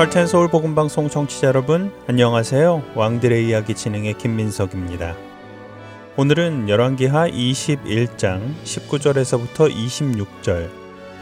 [0.00, 2.82] 할텐 서울 복음 방송 청취자 여러분 안녕하세요.
[2.94, 5.14] 왕들의 이야기 진행의 김민석입니다.
[6.16, 10.70] 오늘은 열왕기하 21장 19절에서부터 26절,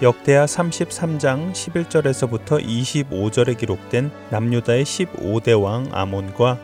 [0.01, 6.61] 역대하 33장 11절에서부터 25절에 기록된 남유다의 15대 왕 아몬과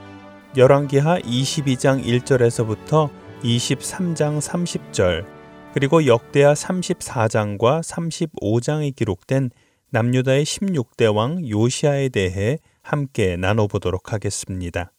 [0.57, 3.11] 열왕기하 22장 1절에서부터
[3.43, 5.27] 23장 30절,
[5.75, 9.51] 그리고 역대하 34장과 35장에 기록된
[9.95, 14.91] 남유다의 16대 왕 요시아에 대해 함께 나눠보도록 하겠습니다.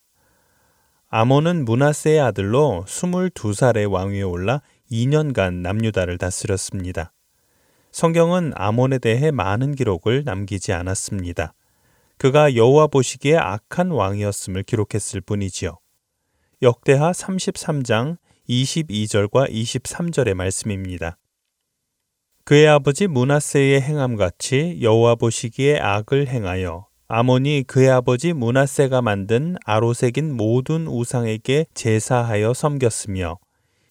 [1.10, 7.12] 아몬은 문하세의 아들로 22살의 왕위에 올라 2년간 남유다를 다스렸습니다.
[7.92, 11.54] 성경은 아몬에 대해 많은 기록을 남기지 않았습니다.
[12.18, 15.78] 그가 여호와 보시기에 악한 왕이었음을 기록했을 뿐이지요.
[16.62, 18.16] 역대하 33장
[18.48, 21.18] 22절과 23절의 말씀입니다.
[22.46, 30.86] 그의 아버지 문하세의 행함같이 여호와 보시기에 악을 행하여 아몬이 그의 아버지 문하세가 만든 아로색인 모든
[30.86, 33.40] 우상에게 제사하여 섬겼으며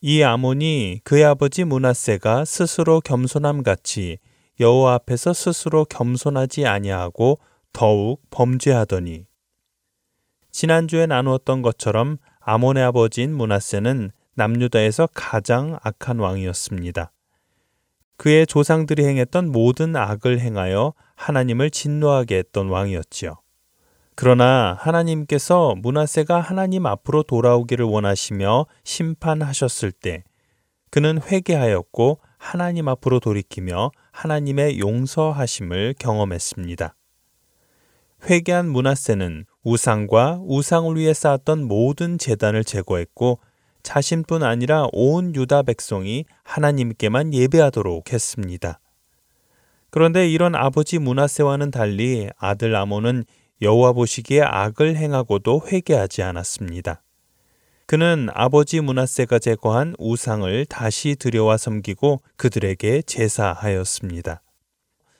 [0.02, 4.18] 이 아몬이 그의 아버지 문하세가 스스로 겸손함 같이
[4.60, 7.40] 여호와 앞에서 스스로 겸손하지 아니하고
[7.72, 9.26] 더욱 범죄하더니
[10.52, 17.10] 지난주에 나누었던 것처럼 아몬의 아버지인 문하세는 남유다에서 가장 악한 왕이었습니다.
[18.16, 23.36] 그의 조상들이 행했던 모든 악을 행하여 하나님을 진노하게 했던 왕이었지요.
[24.14, 30.22] 그러나 하나님께서 문하세가 하나님 앞으로 돌아오기를 원하시며 심판하셨을 때
[30.90, 36.94] 그는 회개하였고 하나님 앞으로 돌이키며 하나님의 용서하심을 경험했습니다.
[38.30, 43.40] 회개한 문하세는 우상과 우상을 위해 쌓았던 모든 재단을 제거했고
[43.84, 48.80] 자신뿐 아니라 온 유다 백성이 하나님께만 예배하도록 했습니다.
[49.90, 53.24] 그런데 이런 아버지 문하세와는 달리 아들 아몬은
[53.62, 57.02] 여호와 보시기에 악을 행하고도 회개하지 않았습니다.
[57.86, 64.40] 그는 아버지 문하세가 제거한 우상을 다시 들여와 섬기고 그들에게 제사하였습니다.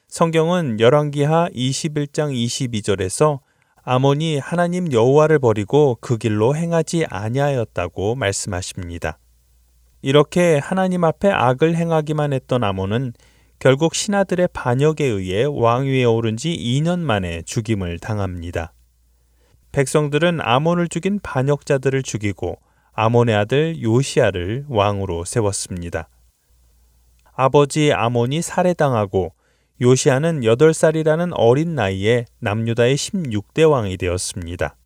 [0.08, 3.40] 성경은 열왕기하 21장 22절에서
[3.86, 9.18] 아몬이 하나님 여호와를 버리고 그 길로 행하지 아니하였다고 말씀하십니다.
[10.00, 13.12] 이렇게 하나님 앞에 악을 행하기만 했던 아몬은
[13.58, 18.72] 결국 신하들의 반역에 의해 왕위에 오른 지 2년 만에 죽임을 당합니다.
[19.72, 22.56] 백성들은 아몬을 죽인 반역자들을 죽이고
[22.94, 26.08] 아몬의 아들 요시아를 왕으로 세웠습니다.
[27.34, 29.34] 아버지 아몬이 살해당하고
[29.80, 34.76] 요시아는 8살이라는 어린 나이에 남유다의 16대 왕이 되었습니다.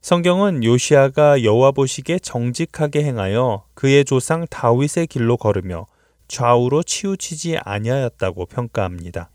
[0.00, 5.86] 성경은 요시아가 여호와 보시기에 정직하게 행하여 그의 조상 다윗의 길로 걸으며
[6.28, 9.30] 좌우로 치우치지 아니하였다고 평가합니다.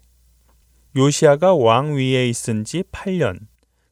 [0.95, 3.41] 요시아가 왕 위에 있은 지 8년,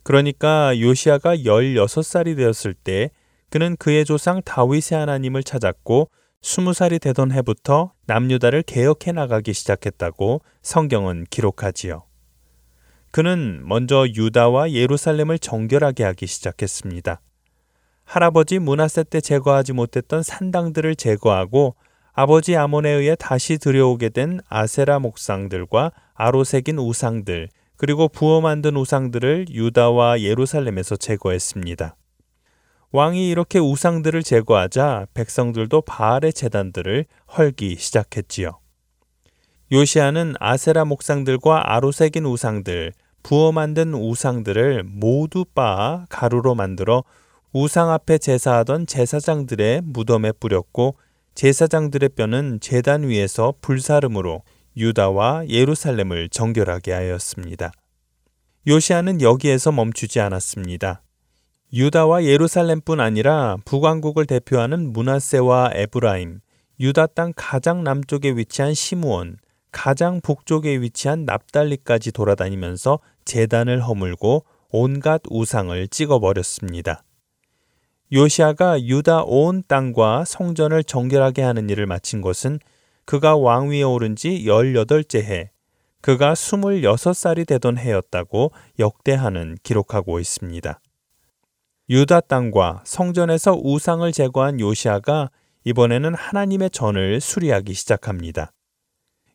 [0.01, 3.12] 그러니까 요시아가 16살이 되었을 때
[3.51, 6.09] 그는 그의 조상 다윗의 하나님을 찾았고
[6.45, 12.03] 스무 살이 되던 해부터 남유다를 개혁해 나가기 시작했다고 성경은 기록하지요.
[13.11, 17.21] 그는 먼저 유다와 예루살렘을 정결하게 하기 시작했습니다.
[18.03, 21.75] 할아버지 문하세 때 제거하지 못했던 산당들을 제거하고
[22.11, 30.19] 아버지 아몬에 의해 다시 들여오게 된 아세라 목상들과 아로색인 우상들 그리고 부어 만든 우상들을 유다와
[30.19, 31.95] 예루살렘에서 제거했습니다.
[32.94, 37.06] 왕이 이렇게 우상들을 제거하자 백성들도 바알의 재단들을
[37.36, 38.60] 헐기 시작했지요.
[39.72, 42.94] 요시아는 아세라 목상들과 아로색인 우상들,
[43.24, 47.04] 부어 만든 우상들을 모두 빻아 가루로 만들어
[47.51, 50.95] 우상 앞에 제사하던 제사장들의 무덤에 뿌렸고
[51.34, 54.44] 제사장들의 뼈는 제단 위에서 불사름으로
[54.78, 57.72] 유다와 예루살렘을 정결하게 하였습니다.
[58.68, 61.01] 요시아는 여기에서 멈추지 않았습니다.
[61.73, 66.41] 유다와 예루살렘뿐 아니라 북왕국을 대표하는 문하세와 에브라임,
[66.79, 69.37] 유다 땅 가장 남쪽에 위치한 시므온,
[69.71, 77.03] 가장 북쪽에 위치한 납달리까지 돌아다니면서 재단을 허물고 온갖 우상을 찍어버렸습니다.
[78.11, 82.59] 요시아가 유다 온 땅과 성전을 정결하게 하는 일을 마친 것은
[83.05, 85.49] 그가 왕위에 오른 지 18째 해,
[86.01, 90.79] 그가 26살이 되던 해였다고 역대하는 기록하고 있습니다.
[91.89, 95.30] 유다 땅과 성전에서 우상을 제거한 요시아가
[95.65, 98.53] 이번에는 하나님의 전을 수리하기 시작합니다.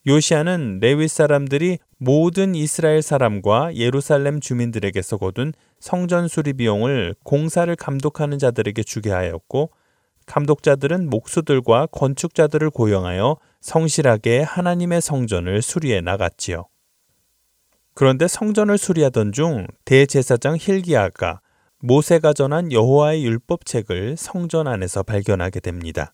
[0.07, 8.83] 요시아는 레위 사람들이 모든 이스라엘 사람과 예루살렘 주민들에게서 거둔 성전 수리 비용을 공사를 감독하는 자들에게
[8.83, 9.71] 주게 하였고
[10.25, 16.67] 감독자들은 목수들과 건축자들을 고용하여 성실하게 하나님의 성전을 수리해 나갔지요.
[17.95, 21.41] 그런데 성전을 수리하던 중 대제사장 힐기야가
[21.81, 26.13] 모세가 전한 여호와의 율법책을 성전 안에서 발견하게 됩니다.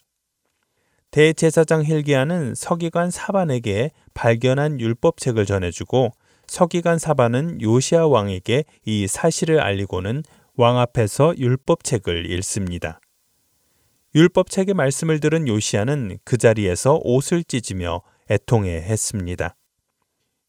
[1.11, 6.13] 대제사장 힐기야는 서기관 사반에게 발견한 율법책을 전해주고
[6.47, 10.23] 서기관 사반은 요시아 왕에게 이 사실을 알리고는
[10.57, 13.01] 왕 앞에서 율법책을 읽습니다.
[14.15, 19.57] 율법책의 말씀을 들은 요시아는 그 자리에서 옷을 찢으며 애통해 했습니다.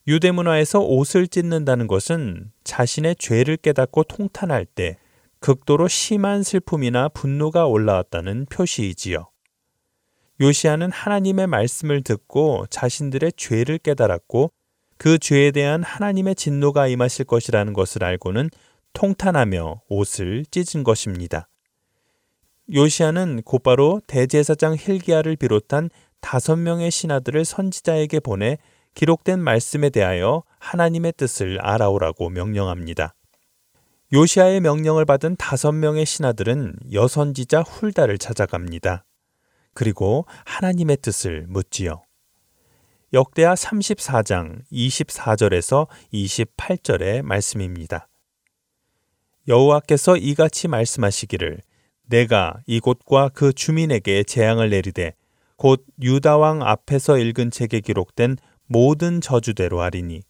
[0.08, 4.98] 유대 문화에서 옷을 찢는다는 것은 자신의 죄를 깨닫고 통탄할 때
[5.46, 9.30] 극도로 심한 슬픔이나 분노가 올라왔다는 표시이지요.
[10.42, 14.52] 요시아는 하나님의 말씀을 듣고 자신들의 죄를 깨달았고
[14.98, 18.50] 그 죄에 대한 하나님의 진노가 임하실 것이라는 것을 알고는
[18.94, 21.48] 통탄하며 옷을 찢은 것입니다.
[22.74, 28.58] 요시아는 곧바로 대제사장 힐기야를 비롯한 다섯 명의 신하들을 선지자에게 보내
[28.96, 33.14] 기록된 말씀에 대하여 하나님의 뜻을 알아오라고 명령합니다.
[34.14, 39.04] 요시아의 명령을 받은 다섯 명의 신하들은 여선지자 훌다를 찾아갑니다.
[39.74, 42.04] 그리고 하나님의 뜻을 묻지요.
[43.14, 48.08] 역대하 34장 24절에서 28절의 말씀입니다.
[49.48, 51.62] 여호와께서 이같이 말씀하시기를
[52.08, 55.14] 내가 이곳과 그 주민에게 재앙을 내리되
[55.56, 58.38] 곧 유다 왕 앞에서 읽은 책에 기록된
[58.68, 60.22] 모든 저주대로 하리니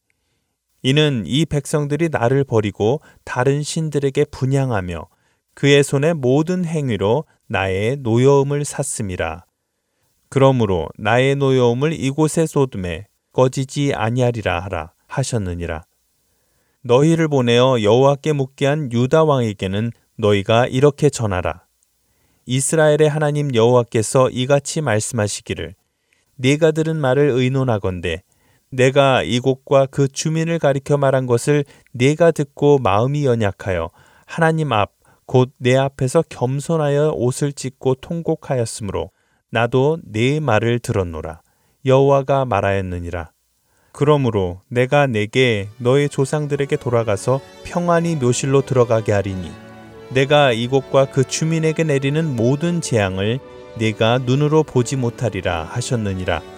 [0.88, 5.08] 이는 이 백성들이 나를 버리고 다른 신들에게 분양하며
[5.56, 9.46] 그의 손의 모든 행위로 나의 노여움을 샀음이라.
[10.30, 15.86] 그러므로 나의 노여움을 이곳에 쏟음에 꺼지지 아니하리라 하라 하셨느니라.
[16.84, 21.64] 너희를 보내어 여호와께 묻게 한 유다 왕에게는 너희가 이렇게 전하라.
[22.46, 25.74] 이스라엘의 하나님 여호와께서 이같이 말씀하시기를
[26.36, 28.22] 네가 들은 말을 의논하건대
[28.72, 33.90] 내가 이곳과 그 주민을 가리켜 말한 것을 네가 듣고 마음이 연약하여
[34.26, 34.96] 하나님 앞
[35.28, 39.12] 곧 내 앞에서 겸손하여 옷을 찢고 통곡하였으므로
[39.50, 41.42] 나도 네 말을 들었노라
[41.86, 43.32] 여호와가 말하였느니라
[43.92, 49.52] 그러므로 내가 내게 너의 조상들에게 돌아가서 평안히 묘실로 들어가게 하리니
[50.10, 53.40] 내가 이곳과 그 주민에게 내리는 모든 재앙을
[53.78, 56.55] 네가 눈으로 보지 못하리라 하셨느니라.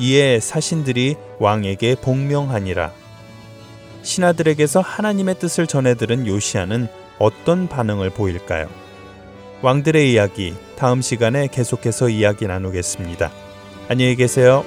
[0.00, 2.90] 이에 사신들이 왕에게 복명하니라.
[4.02, 6.88] 신하들에게서 하나님의 뜻을 전해 들은 요시아는
[7.18, 8.68] 어떤 반응을 보일까요?
[9.60, 13.30] 왕들의 이야기 다음 시간에 계속해서 이야기 나누겠습니다.
[13.90, 14.64] 안녕히 계세요.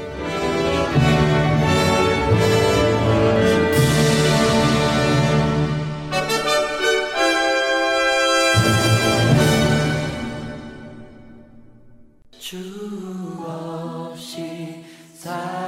[12.38, 12.58] 주
[13.48, 14.83] 없이
[15.24, 15.63] time.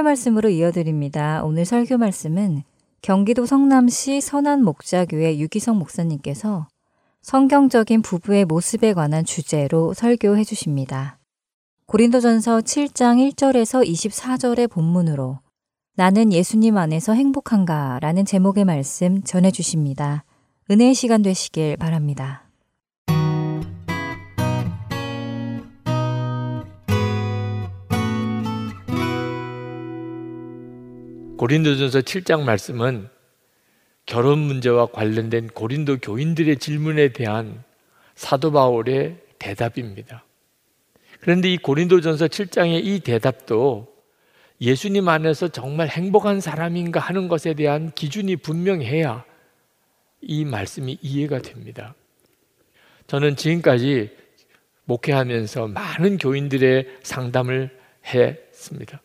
[0.00, 1.42] 설교 말씀으로 이어드립니다.
[1.44, 2.62] 오늘 설교 말씀은
[3.02, 6.68] 경기도 성남시 선안 목자교회 유기성 목사님께서
[7.22, 11.18] 성경적인 부부의 모습에 관한 주제로 설교해 주십니다.
[11.86, 15.40] 고린도전서 7장 1절에서 24절의 본문으로
[15.96, 20.24] 나는 예수님 안에서 행복한가 라는 제목의 말씀 전해 주십니다.
[20.70, 22.49] 은혜의 시간 되시길 바랍니다.
[31.40, 33.08] 고린도전서 7장 말씀은
[34.04, 37.64] 결혼 문제와 관련된 고린도 교인들의 질문에 대한
[38.14, 40.26] 사도 바울의 대답입니다.
[41.18, 43.88] 그런데 이 고린도전서 7장의 이 대답도
[44.60, 49.24] 예수님 안에서 정말 행복한 사람인가 하는 것에 대한 기준이 분명해야
[50.20, 51.94] 이 말씀이 이해가 됩니다.
[53.06, 54.14] 저는 지금까지
[54.84, 57.70] 목회하면서 많은 교인들의 상담을
[58.04, 59.00] 했습니다.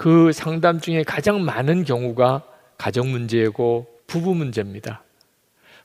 [0.00, 2.42] 그 상담 중에 가장 많은 경우가
[2.78, 5.04] 가정 문제고 부부 문제입니다.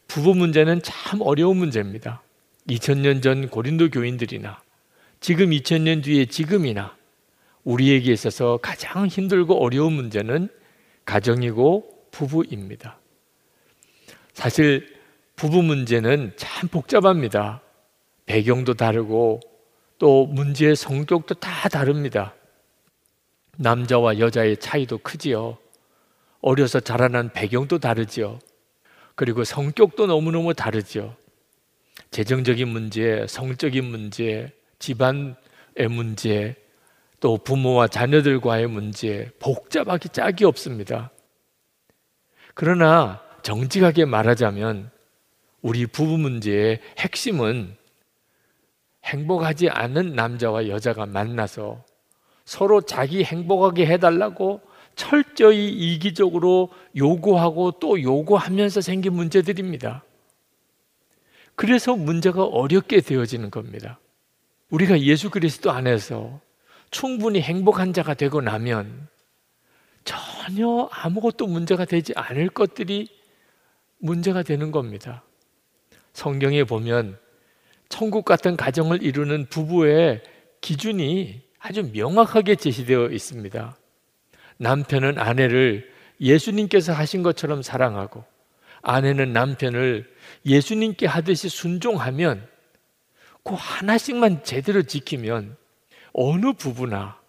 [0.07, 2.21] 부부 문제는 참 어려운 문제입니다.
[2.69, 4.61] 2000년 전 고린도 교인들이나
[5.19, 6.95] 지금 2000년 뒤에 지금이나
[7.65, 10.47] 우리에게 있어서 가장 힘들고 어려운 문제는
[11.03, 12.97] 가정이고 부부입니다.
[14.31, 14.95] 사실
[15.35, 17.59] 부부 문제는 참 복잡합니다.
[18.27, 19.41] 배경도 다르고
[19.97, 22.33] 또 문제의 성격도 다 다릅니다.
[23.57, 25.57] 남자와 여자의 차이도 크지요.
[26.41, 28.39] 어려서 자라난 배경도 다르죠.
[29.15, 31.15] 그리고 성격도 너무너무 다르죠.
[32.11, 35.35] 재정적인 문제, 성적인 문제, 집안의
[35.89, 36.55] 문제,
[37.19, 41.11] 또 부모와 자녀들과의 문제, 복잡하기 짝이 없습니다.
[42.53, 44.91] 그러나 정직하게 말하자면
[45.61, 47.75] 우리 부부 문제의 핵심은
[49.03, 51.83] 행복하지 않은 남자와 여자가 만나서
[52.45, 54.61] 서로 자기 행복하게 해달라고
[54.95, 60.03] 철저히 이기적으로 요구하고 또 요구하면서 생긴 문제들입니다.
[61.55, 63.99] 그래서 문제가 어렵게 되어지는 겁니다.
[64.69, 66.39] 우리가 예수 그리스도 안에서
[66.91, 69.07] 충분히 행복한 자가 되고 나면
[70.03, 73.07] 전혀 아무것도 문제가 되지 않을 것들이
[73.97, 75.23] 문제가 되는 겁니다.
[76.13, 77.17] 성경에 보면
[77.89, 80.21] 천국 같은 가정을 이루는 부부의
[80.61, 83.75] 기준이 아주 명확하게 제시되어 있습니다.
[84.57, 85.91] 남편은 아내를
[86.21, 88.23] 예수님께서 하신 것처럼 사랑하고
[88.83, 90.07] 아내는 남편을
[90.45, 92.47] 예수님께 하듯이 순종하면
[93.43, 95.57] 그 하나씩만 제대로 지키면
[96.13, 97.19] 어느 부부나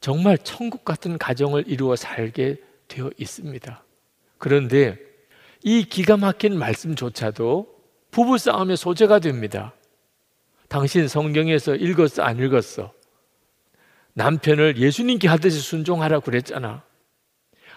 [0.00, 2.56] 정말 천국 같은 가정을 이루어 살게
[2.88, 3.84] 되어 있습니다.
[4.38, 4.98] 그런데
[5.62, 7.78] 이 기가 막힌 말씀조차도
[8.10, 9.72] 부부 싸움의 소재가 됩니다.
[10.66, 12.97] 당신 성경에서 읽었어, 안 읽었어?
[14.18, 16.82] 남편을 예수님께 하듯이 순종하라 그랬잖아.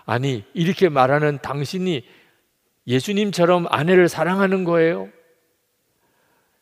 [0.05, 2.03] 아니, 이렇게 말하는 당신이
[2.87, 5.07] 예수님처럼 아내를 사랑하는 거예요?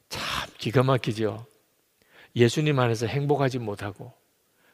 [0.10, 1.46] 참 기가 막히죠.
[2.36, 4.14] 예수님 안에서 행복하지 못하고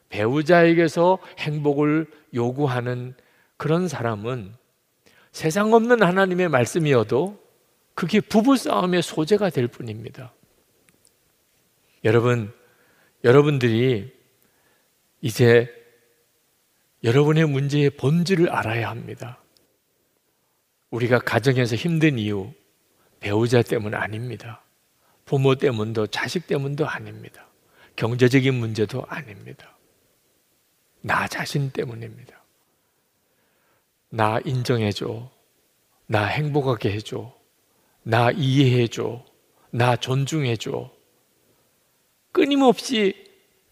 [0.09, 3.13] 배우자에게서 행복을 요구하는
[3.57, 4.55] 그런 사람은
[5.31, 7.39] 세상 없는 하나님의 말씀이어도
[7.93, 10.33] 그게 부부싸움의 소재가 될 뿐입니다.
[12.03, 12.51] 여러분,
[13.23, 14.14] 여러분들이
[15.25, 15.67] 이제
[17.03, 19.41] 여러분의 문제의 본질을 알아야 합니다.
[20.91, 22.53] 우리가 가정에서 힘든 이유,
[23.19, 24.61] 배우자 때문 아닙니다.
[25.25, 27.47] 부모 때문도 자식 때문도 아닙니다.
[27.95, 29.75] 경제적인 문제도 아닙니다.
[31.01, 32.43] 나 자신 때문입니다.
[34.09, 35.31] 나 인정해줘.
[36.05, 37.35] 나 행복하게 해줘.
[38.03, 39.25] 나 이해해줘.
[39.71, 40.93] 나 존중해줘.
[42.31, 43.24] 끊임없이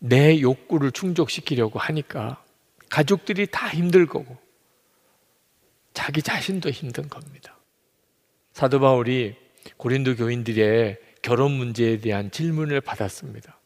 [0.05, 2.43] 내 욕구를 충족시키려고 하니까
[2.89, 4.37] 가족들이 다 힘들 거고
[5.93, 7.57] 자기 자신도 힘든 겁니다.
[8.51, 9.37] 사도 바울이
[9.77, 13.57] 고린도 교인들의 결혼 문제에 대한 질문을 받았습니다.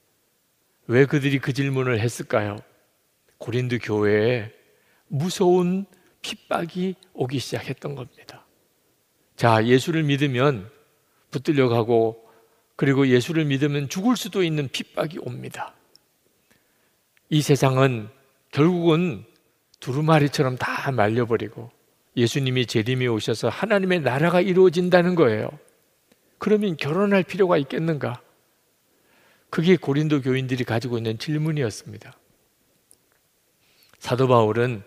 [0.86, 2.58] 왜 그들이 그 질문을 했을까요?
[3.40, 4.52] 고린도 교회에
[5.08, 5.88] 무서운
[6.22, 8.46] 핍박이 오기 시작했던 겁니다.
[9.36, 10.70] 자, 예수를 믿으면
[11.32, 12.24] 붙들려 가고
[12.76, 15.74] 그리고 예수를 믿으면 죽을 수도 있는 핍박이 옵니다.
[17.30, 18.10] 이 세상은
[18.52, 19.26] 결국은
[19.80, 21.72] 두루마리처럼 다 말려버리고
[22.16, 25.50] 예수님이 재림이 오셔서 하나님의 나라가 이루어진다는 거예요.
[26.40, 28.22] 그러면 결혼할 필요가 있겠는가?
[29.50, 32.14] 그게 고린도 교인들이 가지고 있는 질문이었습니다.
[34.00, 34.84] 사도 바울은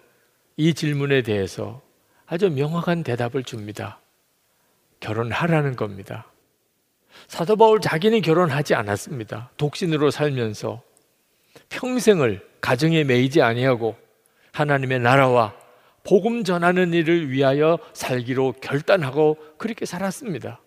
[0.56, 1.82] 이 질문에 대해서
[2.26, 4.00] 아주 명확한 대답을 줍니다.
[5.00, 6.26] 결혼하라는 겁니다.
[7.26, 9.50] 사도 바울 자기는 결혼하지 않았습니다.
[9.56, 10.82] 독신으로 살면서
[11.68, 13.96] 평생을 가정에 매이지 아니하고
[14.52, 15.54] 하나님의 나라와
[16.02, 20.60] 복음 전하는 일을 위하여 살기로 결단하고 그렇게 살았습니다.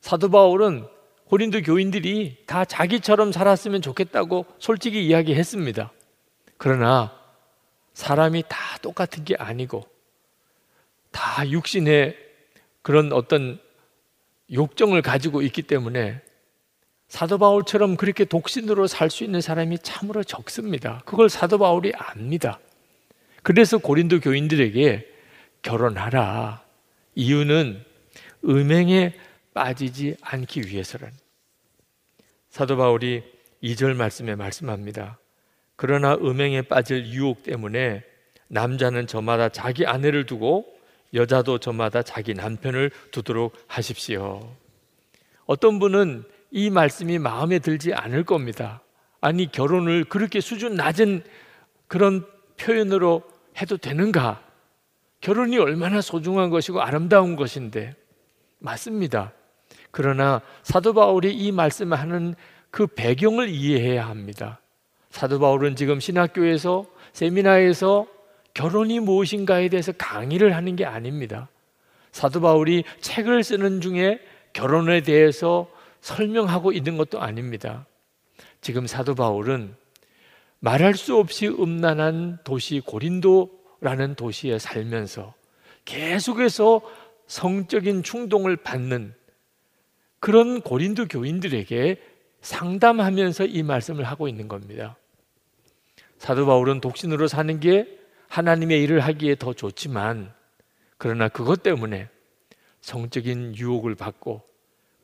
[0.00, 0.86] 사도 바울은
[1.26, 5.92] 고린도 교인들이 다 자기처럼 살았으면 좋겠다고 솔직히 이야기했습니다.
[6.56, 7.12] 그러나
[7.94, 9.84] 사람이 다 똑같은 게 아니고
[11.10, 12.16] 다 육신의
[12.82, 13.58] 그런 어떤
[14.52, 16.20] 욕정을 가지고 있기 때문에
[17.08, 21.02] 사도 바울처럼 그렇게 독신으로 살 수 있는 사람이 참으로 적습니다.
[21.06, 22.58] 그걸 사도 바울이 압니다.
[23.42, 25.06] 그래서 고린도 교인들에게
[25.62, 26.62] 결혼하라.
[27.14, 27.82] 이유는
[28.44, 29.14] 음행에
[29.54, 31.10] 빠지지 않기 위해서는
[32.50, 33.22] 사도 바울이
[33.62, 35.18] 2절 말씀에 말씀합니다.
[35.76, 38.02] 그러나 음행에 빠질 유혹 때문에
[38.48, 40.66] 남자는 저마다 자기 아내를 두고
[41.14, 44.54] 여자도 저마다 자기 남편을 두도록 하십시오.
[45.46, 46.24] 어떤 분은
[46.56, 48.80] 이 말씀이 마음에 들지 않을 겁니다.
[49.20, 51.22] 아니, 결혼을 그렇게 수준 낮은
[51.86, 52.24] 그런
[52.56, 53.22] 표현으로
[53.60, 54.42] 해도 되는가?
[55.20, 57.94] 결혼이 얼마나 소중한 것이고 아름다운 것인데.
[58.58, 59.34] 맞습니다.
[59.90, 62.34] 그러나 사도 바울이 이 말씀을 하는
[62.70, 64.58] 그 배경을 이해해야 합니다.
[65.10, 68.06] 사도 바울은 지금 신학교에서 세미나에서
[68.54, 71.50] 결혼이 무엇인가에 대해서 강의를 하는 게 아닙니다.
[72.12, 74.20] 사도 바울이 책을 쓰는 중에
[74.54, 75.68] 결혼에 대해서
[76.06, 77.84] 설명하고 있는 것도 아닙니다.
[78.60, 79.74] 지금 사도 바울은
[80.60, 85.34] 말할 수 없이 음란한 도시 고린도라는 도시에 살면서
[85.84, 86.80] 계속해서
[87.26, 89.14] 성적인 충동을 받는
[90.20, 92.00] 그런 고린도 교인들에게
[92.40, 94.96] 상담하면서 이 말씀을 하고 있는 겁니다.
[96.18, 100.32] 사도 바울은 독신으로 사는 게 하나님의 일을 하기에 더 좋지만
[100.98, 102.08] 그러나 그것 때문에
[102.80, 104.55] 성적인 유혹을 받고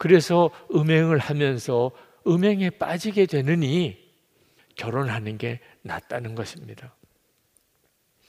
[0.03, 1.93] 그래서 음행을 하면서
[2.27, 3.97] 음행에 빠지게 되느니
[4.75, 6.93] 결혼하는 게 낫다는 것입니다.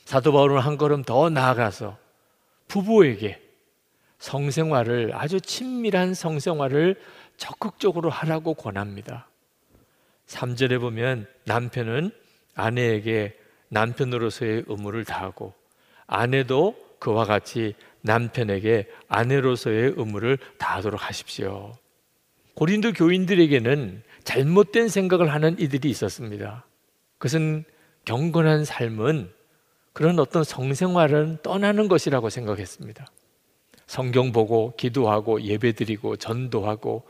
[0.05, 1.97] 사도 바울은 한 걸음 더 나아가서
[2.67, 3.41] 부부에게
[4.19, 7.01] 성생활을 아주 친밀한 성생활을
[7.37, 9.27] 적극적으로 하라고 권합니다.
[10.27, 12.11] 3절에 보면 남편은
[12.53, 13.35] 아내에게
[13.69, 15.55] 남편으로서의 의무를 다하고
[16.05, 21.73] 아내도 그와 같이 남편에게 아내로서의 의무를 다하도록 하십시오.
[22.55, 26.65] 고린도 교인들에게는 잘못된 생각을 하는 이들이 있었습니다.
[27.17, 27.63] 그것은
[28.05, 29.31] 경건한 삶은
[29.93, 33.07] 그런 어떤 성생활은 떠나는 것이라고 생각했습니다.
[33.87, 37.05] 성경 보고 기도하고 예배드리고 전도하고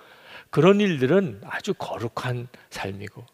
[0.50, 3.26] 그런 일들은 아주 거룩한 삶이고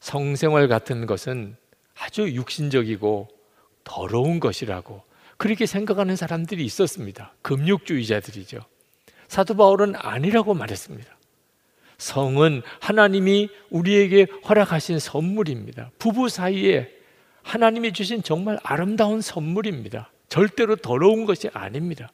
[0.00, 1.56] 성생활 같은 것은
[1.98, 3.28] 아주 육신적이고
[3.84, 5.07] 더러운 것이라고
[5.38, 7.32] 그렇게 생각하는 사람들이 있었습니다.
[7.42, 8.58] 금욕주의자들이죠.
[9.28, 11.16] 사도 바울은 아니라고 말했습니다.
[11.96, 15.90] 성은 하나님이 우리에게 허락하신 선물입니다.
[15.98, 16.90] 부부 사이에
[17.42, 20.12] 하나님이 주신 정말 아름다운 선물입니다.
[20.28, 22.10] 절대로 더러운 것이 아닙니다.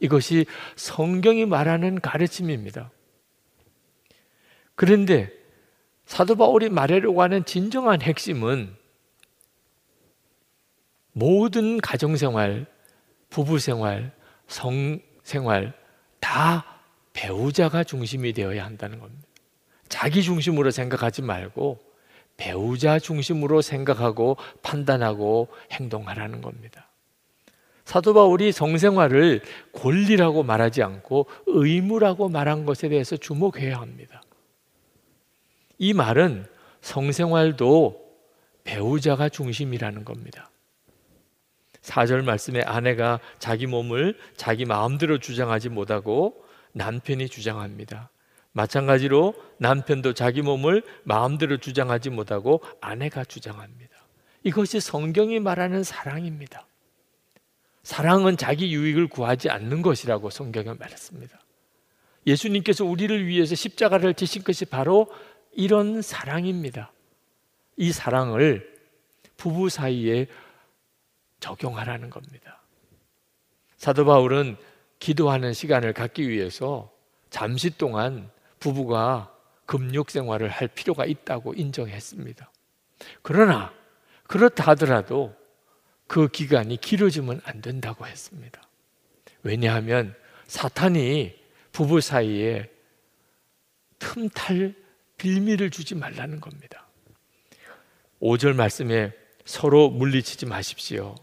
[0.00, 0.46] 이것이
[0.76, 2.90] 성경이 말하는 가르침입니다.
[4.74, 5.30] 그런데
[6.06, 8.74] 사도 바울이 말하려고 하는 진정한 핵심은
[11.14, 12.66] 모든 가정생활,
[13.30, 14.12] 부부생활,
[14.48, 15.72] 성생활
[16.20, 16.64] 다
[17.12, 19.26] 배우자가 중심이 되어야 한다는 겁니다.
[19.88, 21.80] 자기 중심으로 생각하지 말고
[22.36, 26.90] 배우자 중심으로 생각하고 판단하고 행동하라는 겁니다.
[27.84, 34.20] 사도 바울이 성생활을 권리라고 말하지 않고 의무라고 말한 것에 대해서 주목해야 합니다.
[35.78, 36.46] 이 말은
[36.80, 38.02] 성생활도
[38.64, 40.50] 배우자가 중심이라는 겁니다.
[41.84, 46.42] 4절 말씀에 아내가 자기 몸을 자기 마음대로 주장하지 못하고
[46.72, 48.10] 남편이 주장합니다.
[48.52, 53.92] 마찬가지로 남편도 자기 몸을 마음대로 주장하지 못하고 아내가 주장합니다.
[54.44, 56.66] 이것이 성경이 말하는 사랑입니다.
[57.82, 61.38] 사랑은 자기 유익을 구하지 않는 것이라고 성경에 말했습니다.
[62.26, 65.12] 예수님께서 우리를 위해서 십자가를 지신 것이 바로
[65.52, 66.92] 이런 사랑입니다.
[67.76, 68.72] 이 사랑을
[69.36, 70.28] 부부 사이에
[71.44, 72.62] 적용하라는 겁니다.
[73.76, 74.56] 사도 바울은
[74.98, 76.90] 기도하는 시간을 갖기 위해서
[77.28, 79.30] 잠시 동안 부부가
[79.66, 82.50] 금욕 생활을 할 필요가 있다고 인정했습니다.
[83.20, 83.74] 그러나
[84.26, 85.34] 그렇다 하더라도
[86.06, 88.62] 그 기간이 길어지면 안 된다고 했습니다.
[89.42, 90.14] 왜냐하면
[90.46, 91.34] 사탄이
[91.72, 92.70] 부부 사이에
[93.98, 94.74] 틈탈
[95.18, 96.86] 빌미를 주지 말라는 겁니다.
[98.22, 99.12] 5절 말씀에
[99.44, 101.14] 서로 물리치지 마십시오.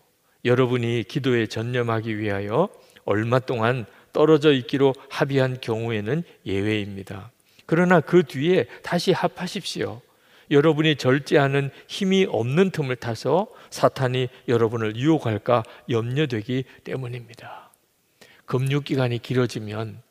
[0.46, 2.70] 여러분이 기도에 전념하기 위하여
[3.06, 7.32] 얼마 동안 떨어져 있기로 합의한 경우에는 예외입니다.
[7.66, 10.02] 그러나 그 뒤에 다시 합하십시오.
[10.50, 17.72] 여러분이 절제하는 힘이 없는 틈을 타서 사탄이 여러분을 유혹할까 염려되기 때문입니다.
[18.46, 20.02] 금육 기간이 길어지면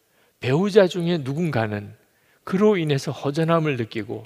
[0.40, 1.95] 배우자 중에 누군가는
[2.45, 4.25] 그로 인해서 허전함을 느끼고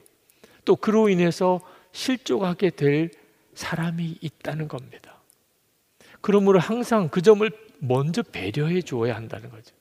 [0.64, 3.11] 또 그로 인해서 실족하게 될
[3.55, 5.13] 사람이 있다는 겁니다.
[6.25, 7.47] 그러므로 항상 그 점을
[7.81, 9.75] 먼저 배려해 주어야 한다는 거죠.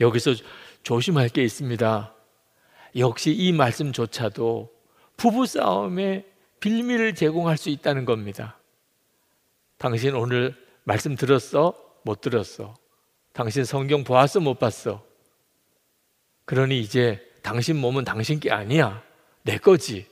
[0.00, 0.30] 여기서
[0.82, 2.14] 조심할 게 있습니다.
[2.96, 4.72] 역시 이 말씀조차도
[5.18, 6.24] 부부 싸움에
[6.60, 8.58] 빌미를 제공할 수 있다는 겁니다.
[9.76, 11.74] 당신 오늘 말씀 들었어?
[12.02, 12.74] 못 들었어?
[13.34, 14.40] 당신 성경 보았어?
[14.40, 15.04] 못 봤어?
[16.46, 19.02] 그러니 이제 당신 몸은 당신 게 아니야.
[19.42, 20.06] 내 거지.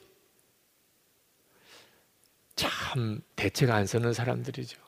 [2.61, 4.79] 참 대책 안 서는 사람들이죠.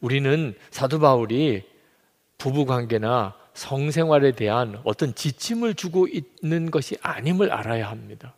[0.00, 1.62] 우리는 사도 바울이
[2.36, 8.34] 부부 관계나 성생활에 대한 어떤 지침을 주고 있는 것이 아님을 알아야 합니다.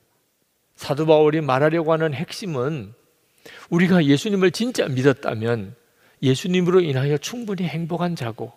[0.77, 2.95] 사도 바울이 말하려고 하는 핵심은
[3.71, 5.75] 우리가 예수님을 진짜 믿었다면
[6.23, 8.53] 예수님으로 인하여 충분히 행복한 자고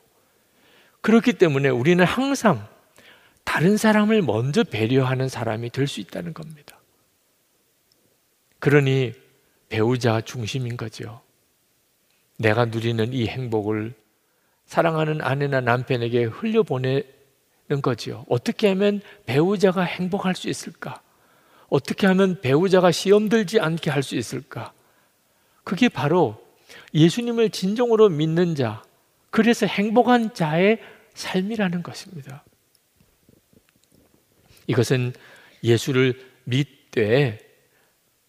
[1.02, 2.67] 그렇기 때문에 우리는 항상
[3.43, 6.80] 다른 사람을 먼저 배려하는 사람이 될 수 있다는 겁니다.
[8.60, 9.13] 그러니
[9.69, 11.21] 배우자 중심인 거죠.
[12.38, 13.93] 내가 누리는 이 행복을
[14.65, 18.25] 사랑하는 아내나 남편에게 흘려보내는 거지요.
[18.30, 21.01] 어떻게 하면 배우자가 행복할 수 있을까?
[21.69, 24.73] 어떻게 하면 배우자가 시험 들지 않게 할 수 있을까?
[25.63, 26.41] 그게 바로
[26.93, 28.84] 예수님을 진정으로 믿는 자,
[29.30, 30.80] 그래서 행복한 자의
[31.13, 32.43] 삶이라는 것입니다.
[34.67, 35.13] 이것은
[35.63, 37.39] 예수를 믿되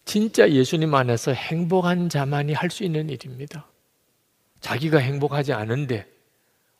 [0.08, 3.68] 진짜 예수님 안에서 행복한 자만이 할 수 있는 일입니다.
[4.60, 6.10] 자기가 행복하지 않은데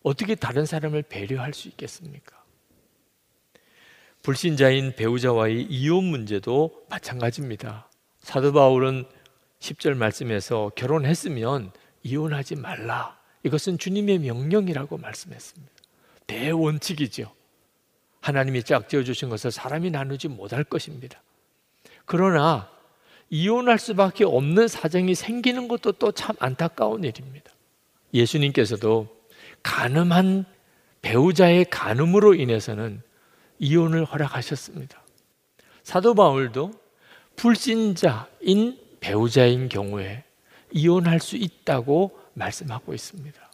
[0.02, 2.42] 어떻게 다른 사람을 배려할 수 있겠습니까?
[4.22, 7.90] 불신자인 배우자와의 이혼 문제도 마찬가지입니다.
[8.20, 9.04] 사도 바울은
[9.60, 11.72] 10절 말씀에서 결혼했으면
[12.04, 13.18] 이혼하지 말라.
[13.42, 15.74] 이것은 주님의 명령이라고 말씀했습니다.
[16.26, 17.30] 대원칙이죠.
[18.22, 21.20] 하나님이 짝지어 주신 것을 사람이 나누지 못할 것입니다.
[22.06, 22.77] 그러나
[23.30, 27.52] 이혼할 수밖에 없는 사정이 생기는 것도 또 참 안타까운 일입니다.
[28.14, 29.08] 예수님께서도
[29.62, 30.44] 가늠한
[31.02, 33.02] 배우자의 간음으로 인해서는
[33.58, 35.02] 이혼을 허락하셨습니다.
[35.82, 36.72] 사도 바울도
[37.36, 40.24] 불신자인 배우자인 경우에
[40.72, 43.50] 이혼할 수 있다고 말씀하고 있습니다.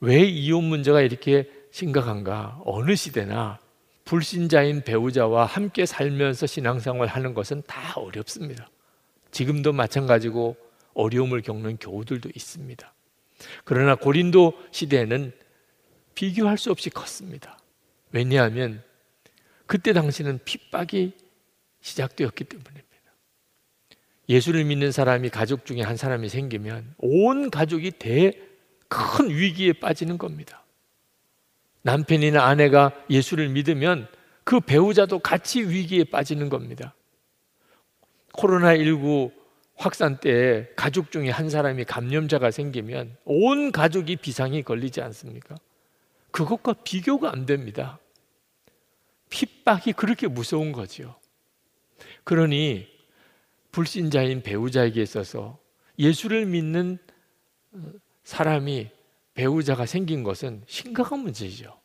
[0.00, 2.60] 왜 이혼 문제가 이렇게 심각한가?
[2.64, 3.58] 어느 시대나
[4.06, 8.70] 불신자인 배우자와 함께 살면서 신앙생활 하는 것은 다 어렵습니다.
[9.32, 10.56] 지금도 마찬가지고
[10.94, 12.94] 어려움을 겪는 교우들도 있습니다.
[13.64, 15.32] 그러나 고린도 시대에는
[16.14, 17.58] 비교할 수 없이 컸습니다.
[18.12, 18.82] 왜냐하면
[19.66, 21.12] 그때 당시는 핍박이
[21.80, 22.86] 시작되었기 때문입니다.
[24.28, 30.64] 예수를 믿는 사람이 가족 중에 한 사람이 생기면 온 가족이 대큰 위기에 빠지는 겁니다.
[31.86, 34.08] 남편이나 아내가 예수를 믿으면
[34.42, 36.96] 그 배우자도 같이 위기에 빠지는 겁니다.
[38.32, 39.32] 코로나19
[39.76, 45.54] 확산 때 가족 중에 한 사람이 감염자가 생기면 온 가족이 비상이 걸리지 않습니까?
[46.32, 48.00] 그것과 비교가 안 됩니다.
[49.30, 51.14] 핍박이 그렇게 무서운 거지요.
[52.24, 52.88] 그러니
[53.70, 55.58] 불신자인 배우자에게 있어서
[56.00, 56.98] 예수를 믿는
[58.24, 58.90] 사람이
[59.36, 61.78] 배우자가 생긴 것은 심각한 문제죠.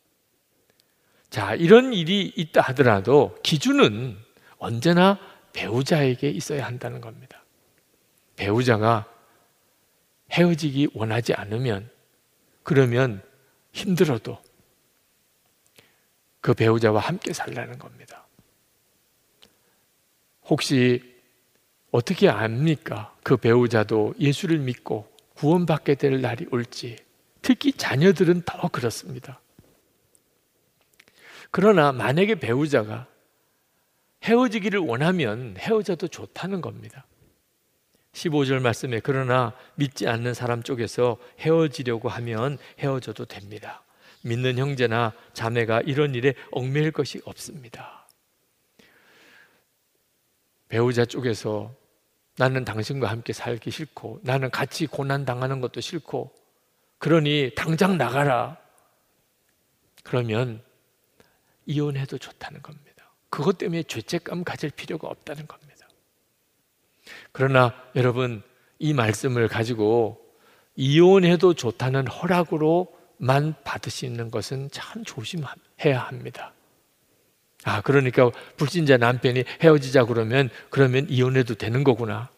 [1.28, 4.16] 자, 이런 일이 있다 하더라도 기준은
[4.58, 5.18] 언제나
[5.52, 7.42] 배우자에게 있어야 한다는 겁니다.
[8.36, 9.06] 배우자가
[10.30, 11.90] 헤어지기 원하지 않으면
[12.62, 13.22] 그러면
[13.72, 14.42] 힘들어도
[16.40, 18.26] 그 배우자와 함께 살라는 겁니다.
[20.46, 21.20] 혹시
[21.90, 23.14] 어떻게 압니까?
[23.22, 26.96] 그 배우자도 예수를 믿고 구원받게 될 날이 올지.
[27.42, 29.40] 특히 자녀들은 더 그렇습니다.
[31.50, 33.06] 그러나 만약에 배우자가
[34.22, 37.04] 헤어지기를 원하면 헤어져도 좋다는 겁니다.
[38.12, 43.82] 15절 말씀에 그러나 믿지 않는 사람 쪽에서 헤어지려고 하면 헤어져도 됩니다.
[44.22, 48.06] 믿는 형제나 자매가 이런 일에 얽매일 것이 없습니다.
[50.68, 51.74] 배우자 쪽에서
[52.38, 56.32] 나는 당신과 함께 살기 싫고 나는 같이 고난 당하는 것도 싫고
[57.02, 58.58] 그러니 당장 나가라.
[60.04, 60.62] 그러면
[61.66, 63.12] 이혼해도 좋다는 겁니다.
[63.28, 65.88] 그것 때문에 죄책감 가질 필요가 없다는 겁니다.
[67.32, 68.40] 그러나 여러분
[68.78, 70.24] 이 말씀을 가지고
[70.76, 76.54] 이혼해도 좋다는 허락으로만 받으시는 것은 참 조심해야 합니다.
[77.64, 82.30] 아, 그러니까 불신자 남편이 헤어지자 그러면 그러면 이혼해도 되는 거구나.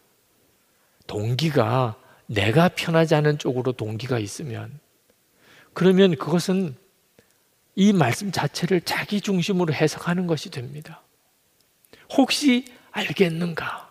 [1.06, 4.78] 동기가 내가 편하지 않은 쪽으로 동기가 있으면
[5.72, 6.76] 그러면 그것은
[7.74, 11.02] 이 말씀 자체를 자기 중심으로 해석하는 것이 됩니다.
[12.16, 13.90] 혹시 알겠는가?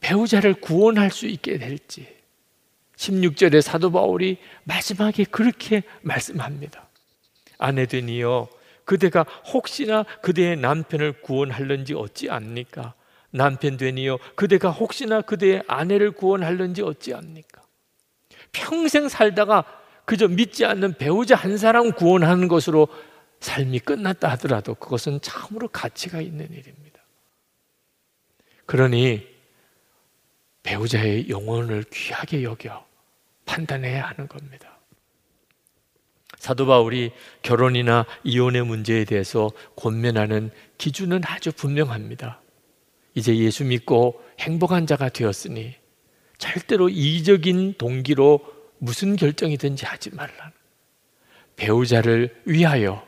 [0.00, 2.16] 배우자를 구원할 수 있게 될지.
[2.96, 6.88] 16절에 사도 바울이 마지막에 그렇게 말씀합니다.
[7.58, 8.48] 아내 되니여
[8.84, 12.94] 그대가 혹시나 그대의 남편을 구원할는지 어찌 압니까?
[13.30, 17.62] 남편 되니요 그대가 혹시나 그대의 아내를 구원할는지 어찌 압니까?
[18.52, 19.64] 평생 살다가
[20.04, 22.88] 그저 믿지 않는 배우자 한 사람 구원하는 것으로
[23.40, 27.00] 삶이 끝났다 하더라도 그것은 참으로 가치가 있는 일입니다.
[28.66, 29.26] 그러니
[30.62, 32.86] 배우자의 영혼을 귀하게 여겨
[33.44, 34.78] 판단해야 하는 겁니다.
[36.36, 37.12] 사도 바울이
[37.42, 42.40] 결혼이나 이혼의 문제에 대해서 권면하는 기준은 아주 분명합니다.
[43.14, 45.74] 이제 예수 믿고 행복한 자가 되었으니
[46.38, 48.40] 절대로 이적인 동기로
[48.78, 50.52] 무슨 결정이든지 하지 말라.
[51.56, 53.06] 배우자를 위하여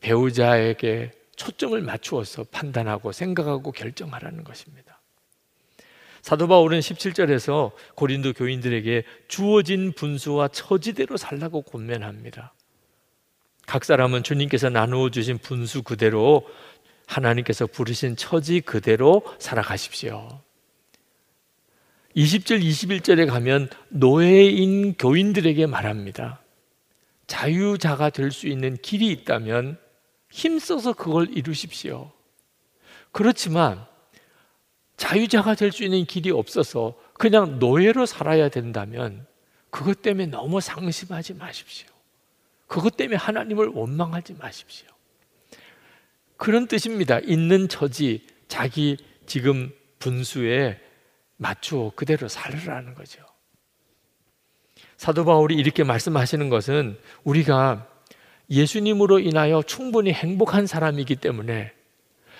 [0.00, 5.00] 배우자에게 초점을 맞추어서 판단하고 생각하고 결정하라는 것입니다.
[6.22, 12.54] 사도 바울은 17절에서 고린도 교인들에게 주어진 분수와 처지대로 살라고 권면합니다.
[13.66, 16.46] 각 사람은 주님께서 나누어 주신 분수 그대로
[17.10, 20.40] 하나님께서 부르신 처지 그대로 살아가십시오.
[22.16, 26.40] 20절, 21절에 가면 노예인 교인들에게 말합니다.
[27.26, 29.78] 자유자가 될 수 있는 길이 있다면
[30.30, 32.10] 힘써서 그걸 이루십시오.
[33.12, 33.84] 그렇지만
[34.96, 39.26] 자유자가 될 수 있는 길이 없어서 그냥 노예로 살아야 된다면
[39.70, 41.88] 그것 때문에 너무 상심하지 마십시오.
[42.66, 44.86] 그것 때문에 하나님을 원망하지 마십시오.
[46.40, 47.18] 그런 뜻입니다.
[47.18, 50.80] 있는 처지, 자기 지금 분수에
[51.36, 53.22] 맞추어 그대로 살으라는 거죠.
[54.96, 57.86] 사도 바울이 이렇게 말씀하시는 것은 우리가
[58.48, 61.72] 예수님으로 인하여 충분히 행복한 사람이기 때문에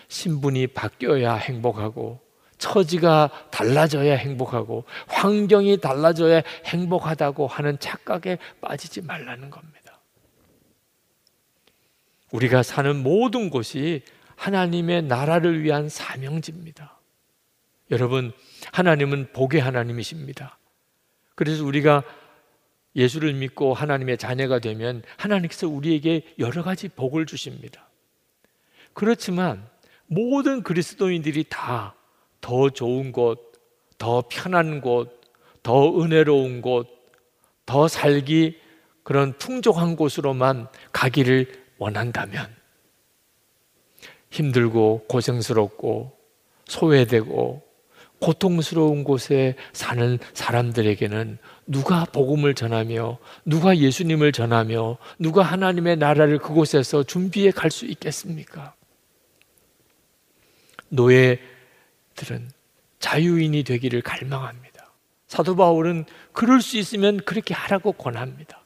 [0.09, 2.21] 신분이 바뀌어야 행복하고
[2.57, 9.80] 처지가 달라져야 행복하고 환경이 달라져야 행복하다고 하는 착각에 빠지지 말라는 겁니다.
[12.33, 14.03] 우리가 사는 모든 곳이
[14.37, 16.99] 하나님의 나라를 위한 사명지입니다.
[17.91, 18.33] 여러분,
[18.73, 20.59] 하나님은 복의 하나님이십니다.
[21.35, 22.05] 그래서 우리가
[22.97, 27.89] 예수를 믿고 하나님의 자녀가 되면 하나님께서 우리에게 여러 가지 복을 주십니다.
[28.93, 29.67] 그렇지만
[30.07, 31.95] 모든 그리스도인들이 다
[32.41, 33.53] 더 좋은 곳,
[33.99, 35.21] 더 편한 곳,
[35.63, 36.89] 더 은혜로운 곳,
[37.67, 38.59] 더 살기
[39.03, 42.55] 그런 풍족한 곳으로만 가기를 원한다면
[44.31, 46.17] 힘들고 고생스럽고
[46.67, 47.69] 소외되고
[48.21, 57.51] 고통스러운 곳에 사는 사람들에게는 누가 복음을 전하며 누가 예수님을 전하며 누가 하나님의 나라를 그곳에서 준비해
[57.51, 58.75] 갈 수 있겠습니까?
[60.91, 61.41] 노예들은
[62.99, 64.93] 자유인이 되기를 갈망합니다.
[65.27, 68.61] 사도 바울은 그럴 수 있으면 그렇게 하라고 권합니다.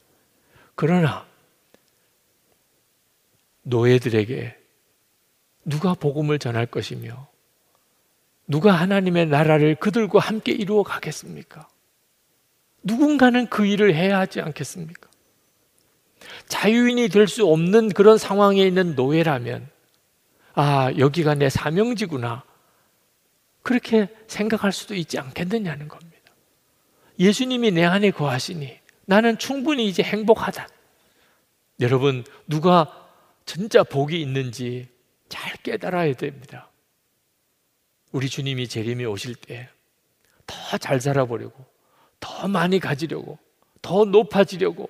[0.75, 1.25] 그러나
[3.65, 4.55] 노예들에게
[5.65, 7.27] 누가 복음을 전할 것이며
[8.47, 11.67] 누가 하나님의 나라를 그들과 함께 이루어 가겠습니까?
[12.83, 15.09] 누군가는 그 일을 해야 하지 않겠습니까?
[16.47, 19.67] 자유인이 될 수 없는 그런 상황에 있는 노예라면,
[20.53, 22.43] 아, 여기가 내 사명지구나.
[23.63, 26.15] 그렇게 생각할 수도 있지 않겠느냐는 겁니다.
[27.17, 30.67] 예수님이 내 안에 거하시니 나는 충분히 이제 행복하다.
[31.79, 33.04] 여러분, 누가
[33.45, 34.89] 진짜 복이 있는지
[35.29, 36.69] 잘 깨달아야 됩니다.
[38.11, 39.69] 우리 주님이 재림이 오실 때
[40.47, 41.65] 더 잘 살아보려고,
[42.19, 43.39] 더 많이 가지려고,
[43.81, 44.89] 더 높아지려고,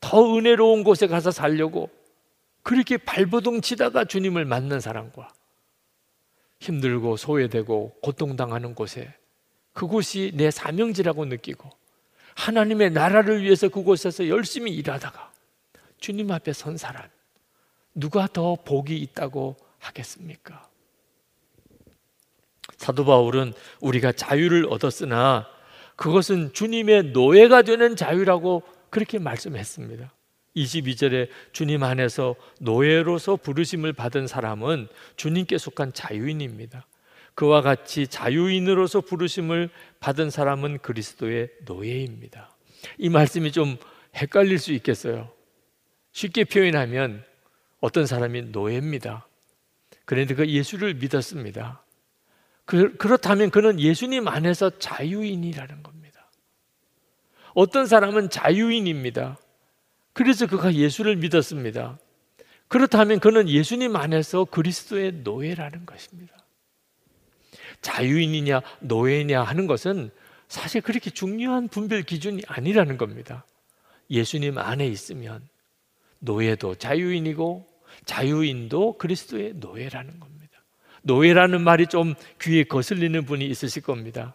[0.00, 1.90] 더 은혜로운 곳에 가서 살려고
[2.62, 5.32] 그렇게 발버둥 치다가 주님을 만난 사람과
[6.60, 9.14] 힘들고 소외되고 고통당하는 곳에
[9.72, 11.70] 그곳이 내 사명지라고 느끼고
[12.34, 15.32] 하나님의 나라를 위해서 그곳에서 열심히 일하다가
[15.98, 17.08] 주님 앞에 선 사람
[17.96, 20.68] 누가 더 복이 있다고 하겠습니까?
[22.76, 25.48] 사도 바울은 우리가 자유를 얻었으나
[25.96, 30.12] 그것은 주님의 노예가 되는 자유라고 그렇게 말씀했습니다.
[30.54, 36.86] 22절에 주님 안에서 노예로서 부르심을 받은 사람은 주님께 속한 자유인입니다.
[37.34, 42.50] 그와 같이 자유인으로서 부르심을 받은 사람은 그리스도의 노예입니다.
[42.98, 43.76] 이 말씀이 좀
[44.14, 45.30] 헷갈릴 수 있겠어요.
[46.12, 47.24] 쉽게 표현하면
[47.80, 49.26] 어떤 사람이 노예입니다.
[50.04, 51.82] 그런데 그 예수를 믿었습니다.
[52.64, 56.30] 그, 그렇다면 그는 예수님 안에서 자유인이라는 겁니다.
[57.54, 59.38] 어떤 사람은 자유인입니다.
[60.12, 61.98] 그래서 그가 예수를 믿었습니다.
[62.68, 66.34] 그렇다면 그는 예수님 안에서 그리스도의 노예라는 것입니다.
[67.82, 70.10] 자유인이냐 노예냐 하는 것은
[70.48, 73.44] 사실 그렇게 중요한 분별 기준이 아니라는 겁니다.
[74.10, 75.46] 예수님 안에 있으면
[76.20, 77.66] 노예도 자유인이고
[78.04, 80.36] 자유인도 그리스도의 노예라는 겁니다.
[81.02, 84.34] 노예라는 말이 좀 귀에 거슬리는 분이 있으실 겁니다.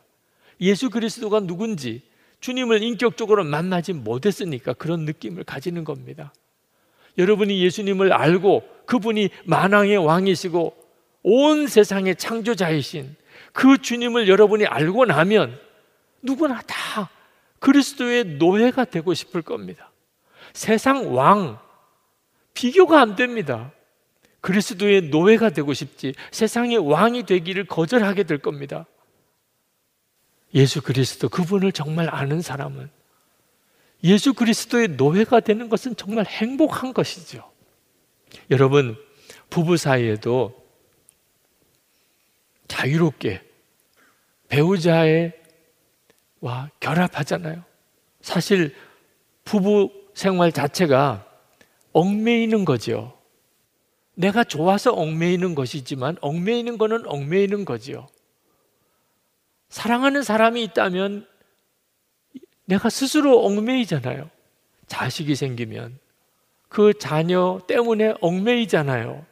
[0.61, 2.01] 예수 그리스도가 누군지
[2.39, 6.33] 주님을 인격적으로 만나지 못했으니까 그런 느낌을 가지는 겁니다.
[7.17, 10.75] 여러분이 예수님을 알고 그분이 만왕의 왕이시고
[11.23, 13.15] 온 세상의 창조자이신
[13.53, 15.59] 그 주님을 여러분이 알고 나면
[16.21, 17.09] 누구나 다
[17.59, 19.91] 그리스도의 노예가 되고 싶을 겁니다.
[20.53, 21.59] 세상 왕
[22.53, 23.71] 비교가 안 됩니다.
[24.41, 28.85] 그리스도의 노예가 되고 싶지 세상의 왕이 되기를 거절하게 될 겁니다.
[30.53, 32.89] 예수 그리스도 그분을 정말 아는 사람은
[34.03, 37.49] 예수 그리스도의 노예가 되는 것은 정말 행복한 것이죠.
[38.49, 38.97] 여러분
[39.49, 40.59] 부부 사이에도
[42.67, 43.41] 자유롭게
[44.49, 45.33] 배우자의
[46.39, 47.63] 와 결합하잖아요.
[48.21, 48.75] 사실
[49.45, 51.30] 부부 생활 자체가
[51.93, 53.17] 얽매이는 거죠.
[54.15, 58.07] 내가 좋아서 얽매이는 것이지만 얽매이는 거는 얽매이는 거지요.
[59.69, 61.27] 사랑하는 사람이 있다면
[62.65, 64.29] 내가 스스로 얽매이잖아요.
[64.87, 65.99] 자식이 생기면
[66.69, 69.25] 그 자녀 때문에 얽매이잖아요.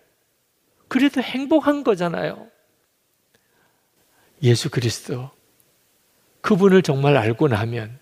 [0.89, 2.49] 그래도 행복한 거잖아요.
[4.43, 5.29] 예수 그리스도
[6.41, 7.99] 그분을 정말 알고 나면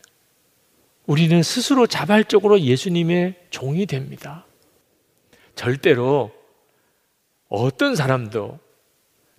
[1.06, 4.47] 우리는 스스로 자발적으로 예수님의 종이 됩니다.
[5.58, 6.32] 절대로
[7.50, 8.60] 어떤 사람도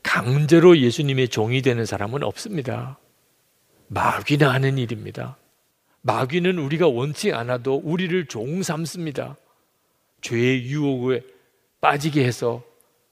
[0.02, 2.98] 강제로 예수님의 종이 되는 사람은 없습니다.
[3.86, 5.36] 마귀나 하는 일입니다.
[6.02, 9.36] 마귀는 우리가 원치 않아도 우리를 종 삼습니다.
[10.20, 11.22] 죄의 유혹에
[11.80, 12.64] 빠지게 해서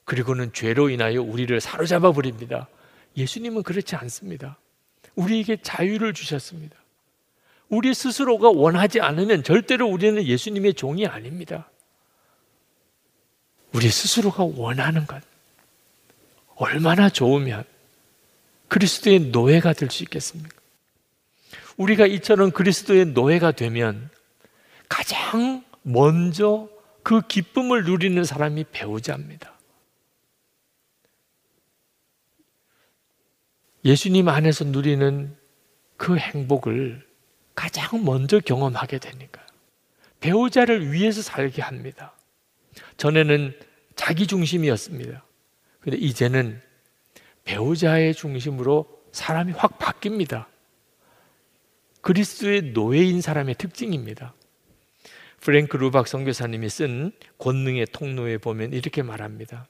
[0.03, 2.67] 그리고는 죄로 인하여 우리를 사로잡아 버립니다.
[3.15, 4.57] 예수님은 그렇지 않습니다.
[5.15, 6.75] 우리에게 자유를 주셨습니다.
[7.69, 11.69] 우리 스스로가 원하지 않으면 절대로 우리는 예수님의 종이 아닙니다.
[13.73, 15.21] 우리 스스로가 원하는 것.
[16.55, 17.63] 얼마나 좋으면
[18.67, 20.55] 그리스도의 노예가 될 수 있겠습니까?
[21.77, 24.09] 우리가 이처럼 그리스도의 노예가 되면
[24.89, 26.67] 가장 먼저
[27.03, 29.53] 그 기쁨을 누리는 사람이 배우자입니다.
[33.85, 35.37] 예수님 안에서 누리는
[35.95, 37.07] 그 행복을
[37.55, 39.45] 가장 먼저 경험하게 되니까
[40.19, 42.16] 배우자를 위해서 살게 합니다.
[42.97, 43.53] 전에는
[43.95, 45.23] 자기 중심이었습니다.
[45.79, 46.61] 근데 이제는
[47.43, 50.45] 배우자의 중심으로 사람이 확 바뀝니다.
[52.01, 54.33] 그리스도의 노예인 사람의 특징입니다.
[55.41, 59.67] 프랭크 루박 선교사님이 쓴 권능의 통로에 보면 이렇게 말합니다.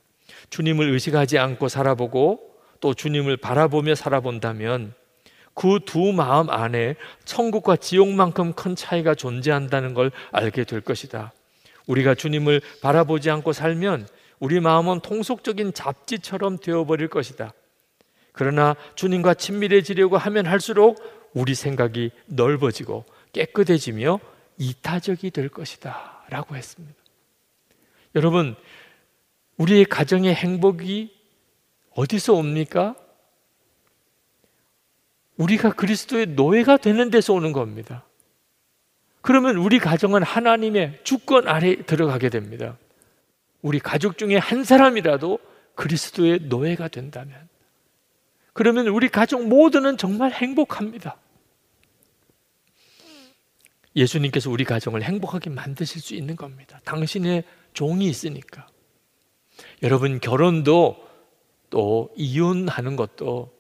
[0.50, 4.94] 주님을 의식하지 않고 살아보고 또 주님을 바라보며 살아본다면
[5.58, 6.96] 그 두 마음 안에
[7.26, 11.34] 천국과 지옥만큼 큰 차이가 존재한다는 걸 알게 될 것이다.
[11.88, 14.08] 우리가 주님을 바라보지 않고 살면
[14.40, 17.54] 우리 마음은 통속적인 잡지처럼 되어버릴 것이다.
[18.32, 21.02] 그러나 주님과 친밀해지려고 하면 할수록
[21.34, 24.20] 우리 생각이 넓어지고 깨끗해지며
[24.58, 26.26] 이타적이 될 것이다.
[26.30, 26.96] 라고 했습니다.
[28.16, 28.56] 여러분,
[29.58, 31.16] 우리의 가정의 행복이
[31.92, 32.96] 어디서 옵니까?
[35.38, 38.07] 우리가 그리스도의 노예가 되는 데서 오는 겁니다.
[39.28, 42.78] 그러면 우리 가정은 하나님의 주권 아래 들어가게 됩니다.
[43.62, 45.40] 우리 가족 중에 한 사람이라도
[45.76, 47.50] 그리스도의 노예가 된다면
[48.54, 51.18] 그러면 우리 가족 모두는 정말 행복합니다.
[53.98, 56.80] 예수님께서 우리 가정을 행복하게 만드실 수 있는 겁니다.
[56.86, 58.66] 당신의 종이 있으니까.
[59.84, 61.06] 여러분 결혼도
[61.70, 63.52] 또 이혼하는 것도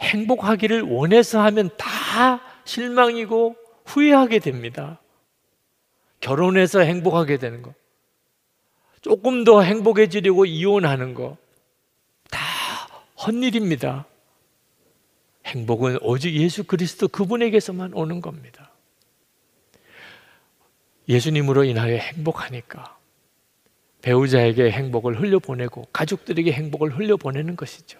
[0.00, 3.61] 행복하기를 원해서 하면 다 실망이고
[3.92, 5.00] 후회하게 됩니다.
[6.20, 7.74] 결혼해서 행복하게 되는 거.
[9.02, 11.36] 조금 더 행복해지려고 이혼하는 거.
[12.30, 12.40] 다
[13.26, 14.06] 헛일입니다.
[15.44, 18.70] 행복은 오직 예수 그리스도 그분에게서만 오는 겁니다.
[21.08, 22.96] 예수님으로 인하여 행복하니까
[24.02, 27.98] 배우자에게 행복을 흘려보내고 가족들에게 행복을 흘려보내는 것이죠.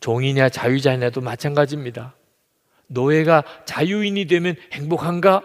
[0.00, 2.14] 종이냐 자유자냐도 마찬가지입니다.
[2.90, 5.42] 노예가 자유인이 되면 행복한가?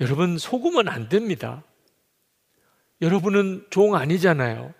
[0.00, 1.64] 여러분 속으면 안 됩니다.
[3.02, 4.72] 여러분은 종 아니잖아요.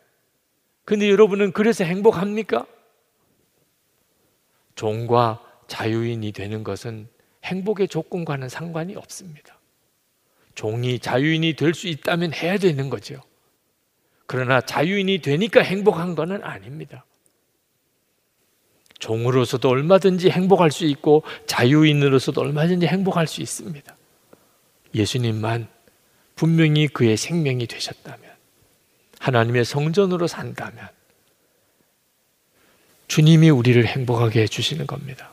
[0.84, 2.66] 근데 여러분은 그래서 행복합니까?
[4.76, 7.08] 종과 자유인이 되는 것은
[7.44, 9.58] 행복의 조건과는 상관이 없습니다.
[10.54, 13.20] 종이 자유인이 될 수 있다면 해야 되는 거죠.
[14.26, 17.04] 그러나 자유인이 되니까 행복한 것은 아닙니다.
[19.00, 23.96] 종으로서도 얼마든지 행복할 수 있고 자유인으로서도 얼마든지 행복할 수 있습니다.
[24.94, 25.68] 예수님만
[26.36, 28.30] 분명히 그의 생명이 되셨다면
[29.18, 30.88] 하나님의 성전으로 산다면
[33.08, 35.32] 주님이 우리를 행복하게 해주시는 겁니다.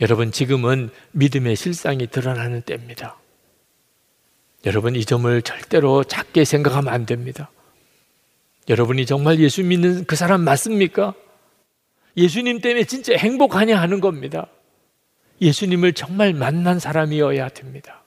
[0.00, 3.18] 여러분, 지금은 믿음의 실상이 드러나는 때입니다.
[4.66, 7.50] 여러분, 이 점을 절대로 작게 생각하면 안 됩니다.
[8.68, 11.14] 여러분이 정말 예수 믿는 그 사람 맞습니까?
[12.16, 14.48] 예수님 때문에 진짜 행복하냐 하는 겁니다.
[15.40, 18.02] 예수님을 정말 만난 사람이어야 됩니다.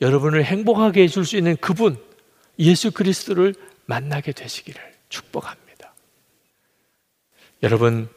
[0.00, 1.96] 여러분을 행복하게 해줄 수 있는 그분,
[2.58, 5.94] 예수 그리스도를 만나게 되시기를 축복합니다.
[7.62, 8.08] 여러분,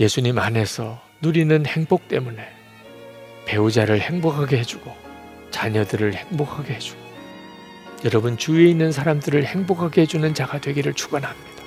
[0.00, 2.48] 예수님 안에서 누리는 행복 때문에
[3.46, 4.94] 배우자를 행복하게 해주고
[5.50, 7.00] 자녀들을 행복하게 해주고
[8.04, 11.57] 여러분 주위에 있는 사람들을 행복하게 해주는 자가 되기를 축원합니다.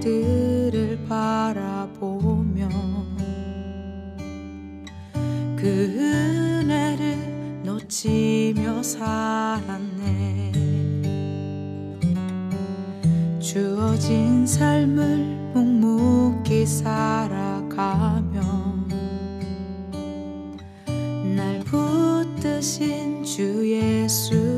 [0.00, 2.68] 것들을 바라보며
[5.56, 10.52] 그 은혜를 놓치며 살았네.
[13.38, 18.40] 주어진 삶을 묵묵히 살아가며
[21.36, 24.49] 날 붙드신 주 예수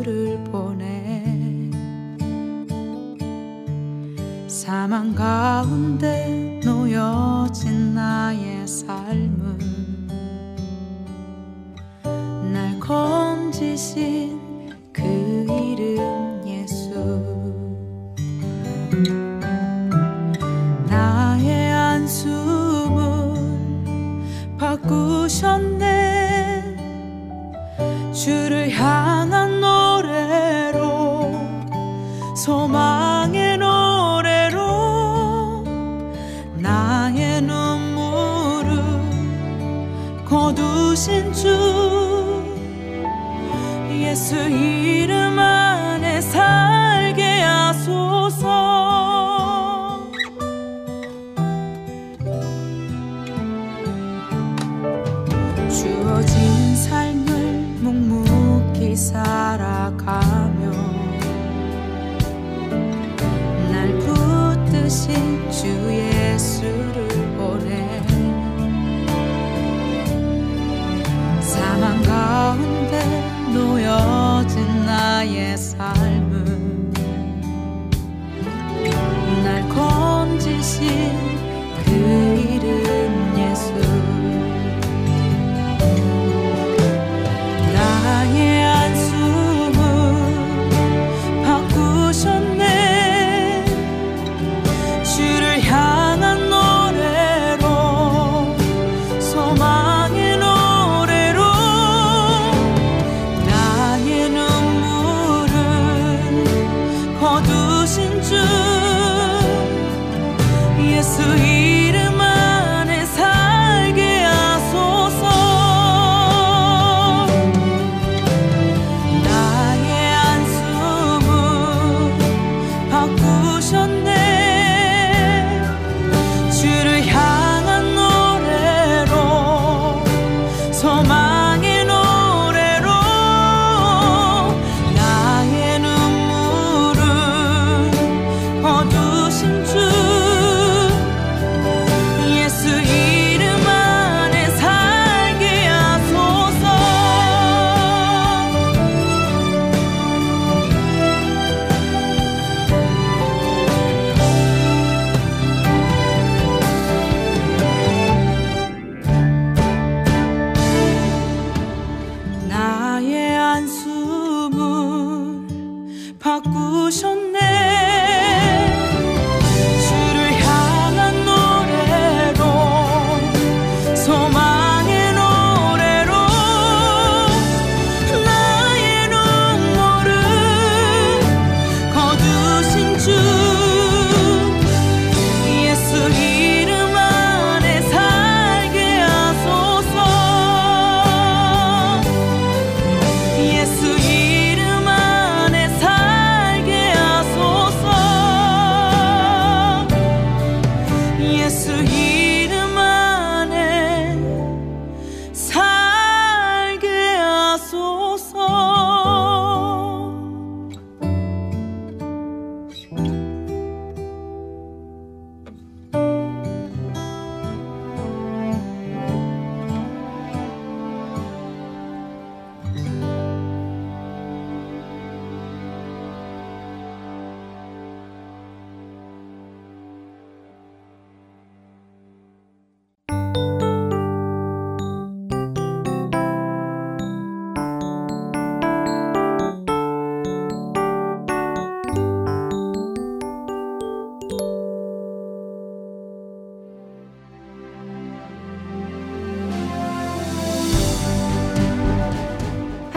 [4.72, 9.58] 사망 가운데 놓여진 나의 삶은
[12.54, 14.31] 날 건지신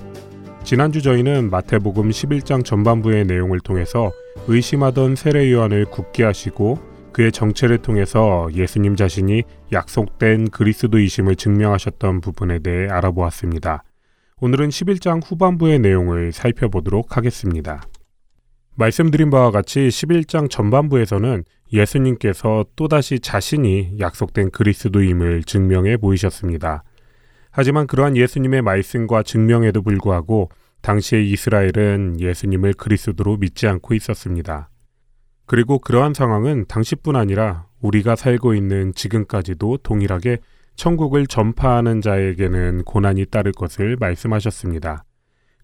[0.66, 4.12] 지난주 저희는 마태복음 11장 전반부의 내용을 통해서
[4.50, 6.80] 의심하던 세례 요한을 굳게 하시고
[7.14, 13.86] 그의 정체를 통해서 예수님 자신이 약속된 그리스도이심을 증명하셨던 부분에 대해 알아보았습니다.
[14.42, 17.82] 오늘은 11장 후반부의 내용을 살펴보도록 하겠습니다.
[18.76, 26.84] 말씀드린 바와 같이 11장 전반부에서는 예수님께서 또다시 자신이 약속된 그리스도임을 증명해 보이셨습니다.
[27.52, 30.50] 하지만 그러한 예수님의 말씀과 증명에도 불구하고
[30.82, 34.70] 당시의 이스라엘은 예수님을 그리스도로 믿지 않고 있었습니다.
[35.46, 40.40] 그리고 그러한 상황은 당시뿐 아니라 우리가 살고 있는 지금까지도 동일하게
[40.76, 45.04] 천국을 전파하는 자에게는 고난이 따를 것을 말씀하셨습니다.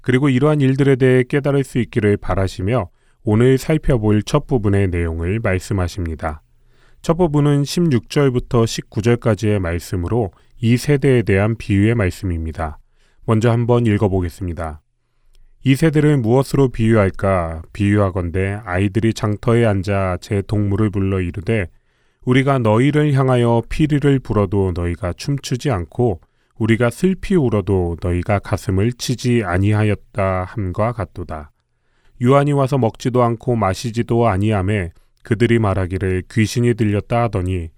[0.02, 2.90] 그리고 이러한 일들에 대해 깨달을 수 있기를 바라시며
[3.30, 6.44] 오늘 살펴볼 첫 부분의 내용을 말씀하십니다.
[7.02, 12.78] 첫 부분은 16절부터 19절까지의 말씀으로 이 세대에 대한 비유의 말씀입니다.
[13.26, 14.80] 먼저 한번 읽어보겠습니다.
[15.66, 17.64] 이 세대를 무엇으로 비유할까?
[17.74, 21.68] 비유하건대 아이들이 장터에 앉아 제 동물을 불러 이르되
[22.24, 26.22] 우리가 너희를 향하여 피리를 불어도 너희가 춤추지 않고
[26.56, 31.52] 우리가 슬피 울어도 너희가 가슴을 치지 아니하였다 함과 같도다.
[32.20, 34.92] 유한이 와서 먹지도 않고 마시지도 아니함에
[35.24, 37.70] 그들이 말하기를 귀신이 들렸다 하더니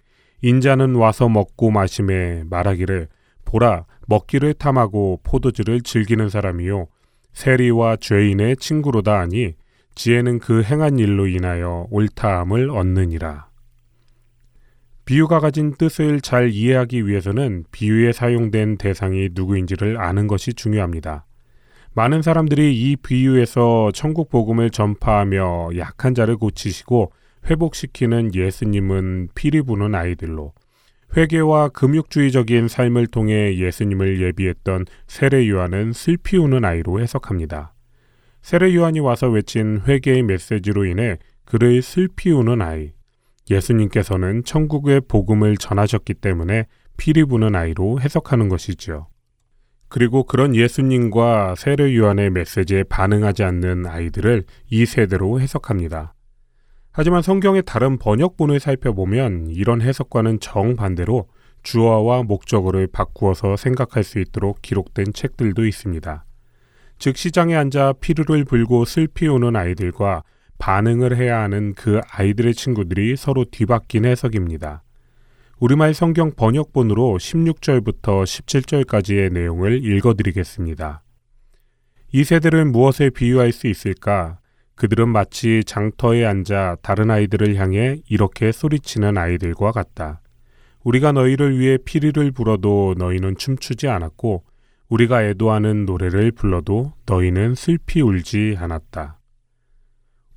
[0.41, 3.07] 인자는 와서 먹고 마심에 말하기를
[3.45, 6.87] 보라 먹기를 탐하고 포도주를 즐기는 사람이요
[7.33, 9.55] 세리와 죄인의 친구로다 하니
[9.95, 13.49] 지혜는 그 행한 일로 인하여 옳다함을 얻느니라.
[15.03, 21.25] 비유가 가진 뜻을 잘 이해하기 위해서는 비유에 사용된 대상이 누구인지를 아는 것이 중요합니다.
[21.93, 27.11] 많은 사람들이 이 비유에서 천국 복음을 전파하며 약한 자를 고치시고
[27.49, 30.53] 회복시키는 예수님은 피리 부는 아이들로
[31.17, 37.73] 회개와 금욕주의적인 삶을 통해 예수님을 예비했던 세례 요한은 슬피 우는 아이로 해석합니다.
[38.41, 42.91] 세례 요한이 와서 외친 회개의 메시지로 인해 그를 슬피 우는 아이.
[43.49, 46.67] 예수님께서는 천국의 복음을 전하셨기 때문에
[46.97, 49.07] 피리 부는 아이로 해석하는 것이지요.
[49.89, 56.13] 그리고 그런 예수님과 세례 요한의 메시지에 반응하지 않는 아이들을 이 세대로 해석합니다.
[56.91, 61.27] 하지만 성경의 다른 번역본을 살펴보면 이런 해석과는 정반대로
[61.63, 66.25] 주어와 목적어를 바꾸어서 생각할 수 있도록 기록된 책들도 있습니다.
[66.99, 70.23] 즉 시장에 앉아 피르를 불고 슬피 우는 아이들과
[70.57, 74.83] 반응을 해야 하는 그 아이들의 친구들이 서로 뒤바뀐 해석입니다.
[75.61, 81.03] 우리말 성경 번역본으로 16절부터 17절까지의 내용을 읽어드리겠습니다.
[82.13, 84.39] 이 세대를 무엇에 비유할 수 있을까?
[84.75, 90.21] 그들은 마치 장터에 앉아 다른 아이들을 향해 이렇게 소리치는 아이들과 같다.
[90.85, 94.45] 우리가 너희를 위해 피리를 불어도 너희는 춤추지 않았고,
[94.87, 99.18] 우리가 애도하는 노래를 불러도 너희는 슬피 울지 않았다.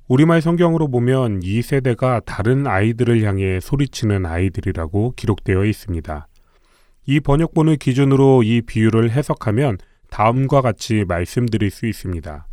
[0.09, 6.27] 우리말 성경으로 보면 이 세대가 다른 아이들을 향해 소리치는 아이들이라고 기록되어 있습니다.
[7.05, 9.77] 이 번역본을 기준으로 이 비유를 해석하면
[10.09, 12.47] 다음과 같이 말씀드릴 수 있습니다.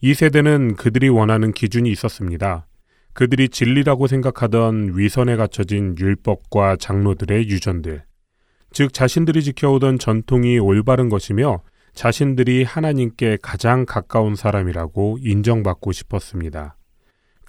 [0.00, 2.66] 이 세대는 그들이 원하는 기준이 있었습니다.
[3.12, 8.02] 그들이 진리라고 생각하던 위선에 갖춰진 율법과 장로들의 유전들.
[8.72, 11.62] 즉, 자신들이 지켜오던 전통이 올바른 것이며
[11.94, 16.76] 자신들이 하나님께 가장 가까운 사람이라고 인정받고 싶었습니다.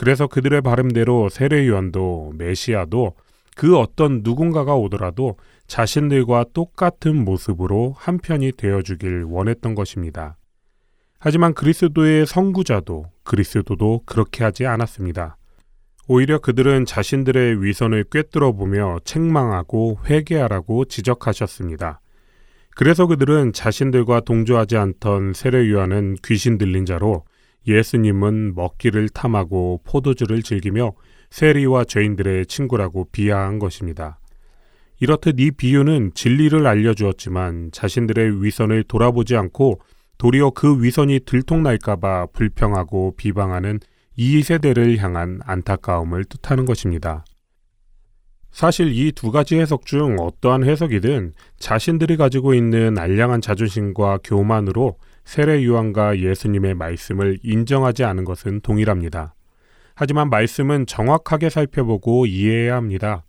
[0.02, 3.14] 그래서 그들의 발음대로 세례요한도 메시아도
[3.56, 5.38] 그 어떤 누군가가 오더라도
[5.68, 10.38] 자신들과 똑같은 모습으로 한편이 되어주길 원했던 것입니다.
[11.20, 15.38] 하지만 그리스도의 선구자도 그리스도도 그렇게 하지 않았습니다.
[16.08, 22.02] 오히려 그들은 자신들의 위선을 꿰뚫어 보며 책망하고 회개하라고 지적하셨습니다.
[22.76, 27.24] 그래서 그들은 자신들과 동조하지 않던 세례요한은 귀신 들린 자로
[27.68, 30.94] 예수님은 먹기를 탐하고 포도주를 즐기며
[31.30, 34.20] 세리와 죄인들의 친구라고 비하한 것입니다.
[35.00, 39.80] 이렇듯 이 비유는 진리를 알려주었지만 자신들의 위선을 돌아보지 않고
[40.18, 43.80] 도리어 그 위선이 들통날까봐 불평하고 비방하는
[44.16, 47.26] 이 세대를 향한 안타까움을 뜻하는 것입니다.
[48.52, 54.98] 사실 이 두 가지 해석 중 어떠한 해석이든 자신들이 가지고 있는 알량한 자존심과 교만으로
[55.32, 59.34] 세례 요한과 예수님의 말씀을 인정하지 않은 것은 동일합니다.
[59.96, 63.24] 하지만 말씀은 정확하게 살펴보고 이해해야 합니다.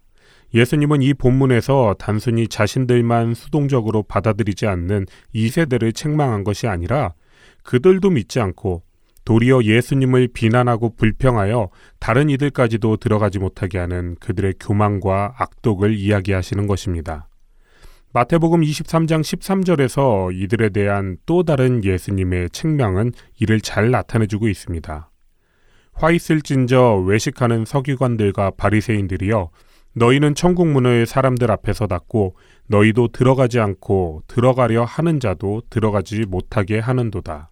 [0.53, 7.14] 예수님은 이 본문에서 단순히 자신들만 수동적으로 받아들이지 않는 이 세대를 책망한 것이 아니라
[7.62, 8.82] 그들도 믿지 않고
[9.24, 17.28] 도리어 예수님을 비난하고 불평하여 다른 이들까지도 들어가지 못하게 하는 그들의 교만과 악독을 이야기하시는 것입니다.
[18.14, 25.10] 마태복음 23장 13절에서 이들에 대한 또 다른 예수님의 책명은 이를 잘 나타내주고 있습니다.
[25.94, 29.48] 화 있을진저 외식하는 서기관들과 바리새인들이여
[29.94, 32.36] 너희는 천국 문을 사람들 앞에서 닫고
[32.66, 37.50] 너희도 들어가지 않고 들어가려 하는 자도 들어가지 못하게 하는도다.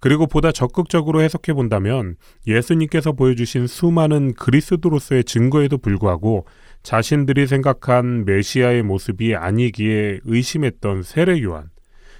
[0.00, 2.16] 그리고 보다 적극적으로 해석해 본다면
[2.46, 6.44] 예수님께서 보여주신 수많은 그리스도로서의 증거에도 불구하고
[6.82, 11.70] 자신들이 생각한 메시아의 모습이 아니기에 의심했던 세례 요한,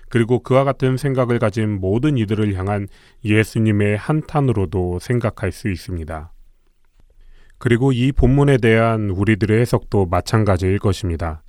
[0.09, 2.87] 그리고 그와 같은 생각을 가진 모든 이들을 향한
[3.25, 6.33] 예수님의 한탄으로도 생각할 수 있습니다.
[7.59, 11.43] 그리고 이 본문에 대한 우리들의 해석도 마찬가지일 것입니다.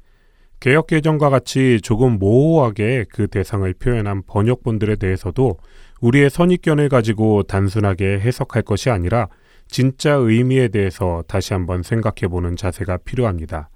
[0.59, 5.57] 개혁 개정과 같이 조금 모호하게 그 대상을 표현한 번역본들에 대해서도
[5.99, 9.27] 우리의 선입견을 가지고 단순하게 해석할 것이 아니라
[9.73, 13.71] 진짜 의미에 대해서 다시 한번 생각해 보는 자세가 필요합니다.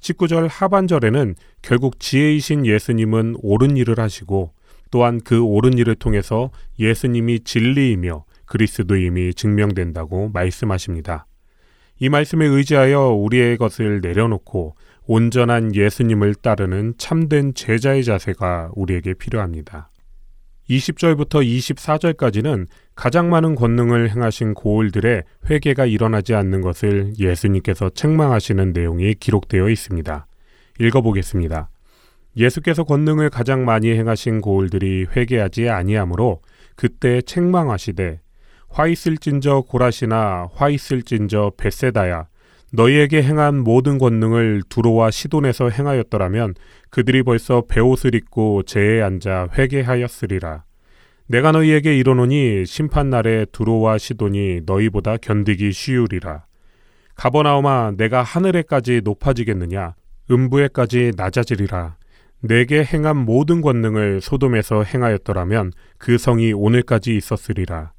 [0.00, 4.52] 19절 하반절에는 결국 지혜이신 예수님은 옳은 일을 하시고
[4.90, 11.24] 또한 그 옳은 일을 통해서 예수님이 진리이며 그리스도임이 증명된다고 말씀하십니다.
[12.00, 14.76] 이 말씀에 의지하여 우리의 것을 내려놓고
[15.06, 19.89] 온전한 예수님을 따르는 참된 제자의 자세가 우리에게 필요합니다.
[20.70, 29.68] 20절부터 24절까지는 가장 많은 권능을 행하신 고을들의 회개가 일어나지 않는 것을 예수님께서 책망하시는 내용이 기록되어
[29.68, 30.26] 있습니다.
[30.78, 31.70] 읽어보겠습니다.
[32.36, 36.40] 예수께서 권능을 가장 많이 행하신 고을들이 회개하지 아니하므로
[36.76, 38.20] 그때 책망하시되
[38.68, 42.28] 화 있을진저 고라시나 화 있을진저 베세다야
[42.72, 46.54] 너희에게 행한 모든 권능을 두로와 시돈에서 행하였더라면
[46.90, 50.64] 그들이 벌써 베옷을 입고 제에 앉아 회개하였으리라.
[51.26, 56.44] 내가 너희에게 이르노니 심판 날에 두로와 시돈이 너희보다 견디기 쉬우리라.
[57.14, 59.94] 가버나오마 내가 하늘에까지 높아지겠느냐
[60.30, 61.96] 음부에까지 낮아지리라.
[62.42, 67.92] 내게 행한 모든 권능을 소돔에서 행하였더라면 그 성이 오늘까지 있었으리라.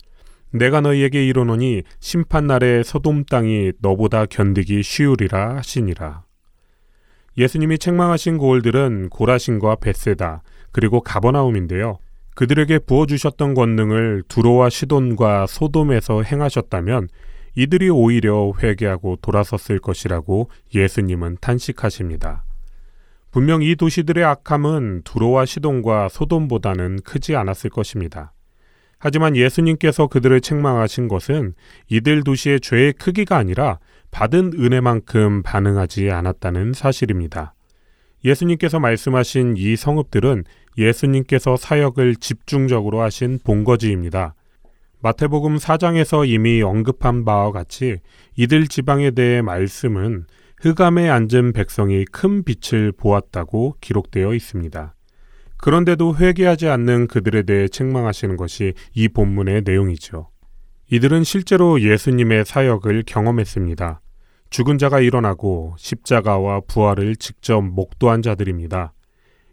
[0.51, 6.23] 내가 너희에게 이르노니 심판 날에 소돔 땅이 너보다 견디기 쉬우리라 하시니라.
[7.37, 11.99] 예수님이 책망하신 고을들은 고라신과 베세다 그리고 가버나움인데요.
[12.35, 17.09] 그들에게 부어주셨던 권능을 두로와 시돈과 소돔에서 행하셨다면
[17.55, 22.43] 이들이 오히려 회개하고 돌아섰을 것이라고 예수님은 탄식하십니다.
[23.31, 28.33] 분명 이 도시들의 악함은 두로와 시돈과 소돔보다는 크지 않았을 것입니다.
[28.97, 31.53] 하지만 예수님께서 그들을 책망하신 것은
[31.89, 33.79] 이들 도시의 죄의 크기가 아니라
[34.11, 37.53] 받은 은혜만큼 반응하지 않았다는 사실입니다.
[38.23, 40.43] 예수님께서 말씀하신 이 성읍들은
[40.77, 44.35] 예수님께서 사역을 집중적으로 하신 본거지입니다.
[45.01, 47.97] 마태복음 4장에서 이미 언급한 바와 같이
[48.35, 50.25] 이들 지방에 대해 말씀은
[50.59, 54.93] 흑암에 앉은 백성이 큰 빛을 보았다고 기록되어 있습니다.
[55.57, 60.29] 그런데도 회개하지 않는 그들에 대해 책망하시는 것이 이 본문의 내용이죠.
[60.93, 64.01] 이들은 실제로 예수님의 사역을 경험했습니다.
[64.49, 68.91] 죽은 자가 일어나고 십자가와 부활을 직접 목도한 자들입니다.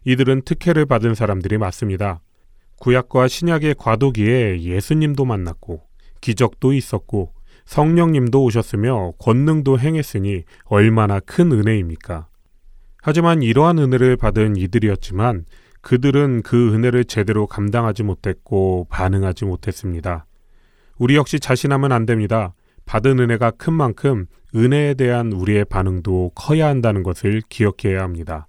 [0.03, 2.19] 이들은 특혜를 받은 사람들이 맞습니다.
[2.81, 5.83] 구약과 신약의 과도기에 예수님도 만났고
[6.19, 7.31] 기적도 있었고
[7.63, 12.27] 성령님도 오셨으며 권능도 행했으니 얼마나 큰 은혜입니까?
[13.01, 15.45] 하지만 이러한 은혜를 받은 이들이었지만
[15.79, 20.25] 그들은 그 은혜를 제대로 감당하지 못했고 반응하지 못했습니다.
[20.99, 22.53] 우리 역시 자신하면 안 됩니다.
[22.85, 28.47] 받은 은혜가 큰 만큼 은혜에 대한 우리의 반응도 커야 한다는 것을 기억해야 합니다.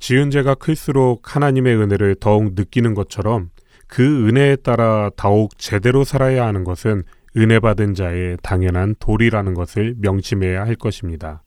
[0.00, 3.50] 지은 죄가 클수록 하나님의 은혜를 더욱 느끼는 것처럼
[3.86, 7.04] 그 은혜에 따라 더욱 제대로 살아야 하는 것은
[7.36, 11.44] 은혜 받은 자의 당연한 도리라는 것을 명심해야 할 것입니다.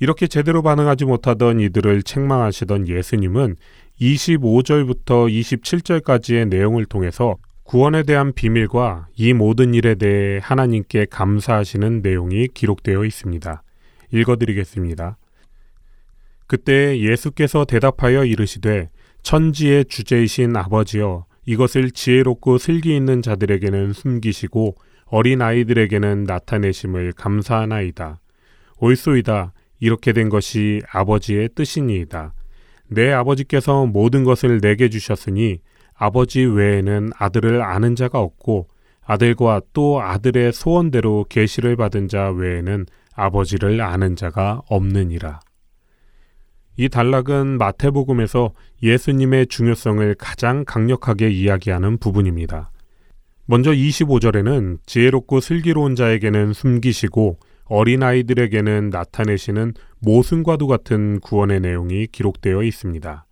[0.00, 3.54] 이렇게 제대로 반응하지 못하던 이들을 책망하시던 예수님은
[4.00, 13.04] 25절부터 27절까지의 내용을 통해서 구원에 대한 비밀과 이 모든 일에 대해 하나님께 감사하시는 내용이 기록되어
[13.04, 13.62] 있습니다.
[14.12, 15.16] 읽어드리겠습니다.
[16.46, 18.90] 그때 예수께서 대답하여 이르시되
[19.22, 28.20] 천지의 주제이신 아버지여 이것을 지혜롭고 슬기 있는 자들에게는 숨기시고 어린 아이들에게는 나타내심을 감사하나이다.
[28.78, 29.52] 옳소이다.
[29.80, 32.34] 이렇게 된 것이 아버지의 뜻이니이다.
[32.88, 35.60] 내 아버지께서 모든 것을 내게 주셨으니
[36.04, 38.66] 아버지 외에는 아들을 아는 자가 없고
[39.04, 45.38] 아들과 또 아들의 소원대로 계시를 받은 자 외에는 아버지를 아는 자가 없느니라.
[46.76, 52.72] 이 단락은 마태복음에서 예수님의 중요성을 가장 강력하게 이야기하는 부분입니다.
[53.46, 63.24] 먼저 25절에는 지혜롭고 슬기로운 자에게는 숨기시고 어린아이들에게는 나타내시는 모순과도 같은 구원의 내용이 기록되어 있습니다.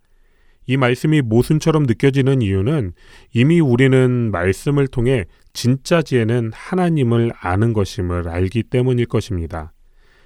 [0.71, 2.93] 이 말씀이 모순처럼 느껴지는 이유는
[3.33, 9.73] 이미 우리는 말씀을 통해 진짜 지혜는 하나님을 아는 것임을 알기 때문일 것입니다.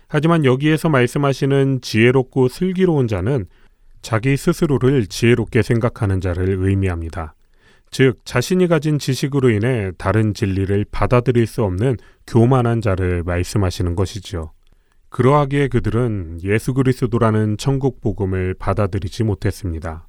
[0.08, 3.48] 하지만 여기에서 말씀하시는 지혜롭고 슬기로운 자는
[4.04, 7.34] 자기 스스로를 지혜롭게 생각하는 자를 의미합니다.
[7.89, 14.52] 즉, 자신이 가진 지식으로 인해 다른 진리를 받아들일 수 없는 교만한 자를 말씀하시는 것이지요.
[15.10, 20.08] 그러하기에 그들은 예수 그리스도라는 천국 복음을 받아들이지 못했습니다.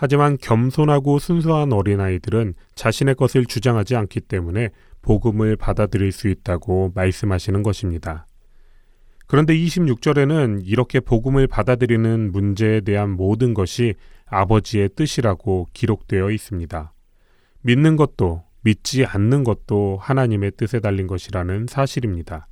[0.00, 4.70] 하지만 겸손하고 순수한 어린아이들은 자신의 것을 주장하지 않기 때문에
[5.02, 8.24] 복음을 받아들일 수 있다고 말씀하시는 것입니다.
[9.26, 13.96] 그런데 26절에는 이렇게 복음을 받아들이는 문제에 대한 모든 것이
[14.26, 16.92] 아버지의 뜻이라고 기록되어 있습니다.
[17.62, 22.46] 믿는 것도 믿지 않는 것도 하나님의 뜻에 달린 것이라는 사실입니다.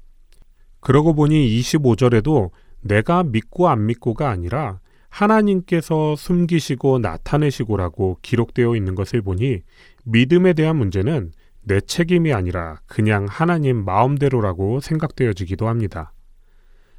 [0.81, 4.81] 그러고 보니 25절에도 내가 믿고 안 믿고가 아니라
[5.17, 9.63] 하나님께서 숨기시고 나타내시고라고 기록되어 있는 것을 보니
[10.05, 16.13] 믿음에 대한 문제는 내 책임이 아니라 그냥 하나님 마음대로라고 생각되어지기도 합니다.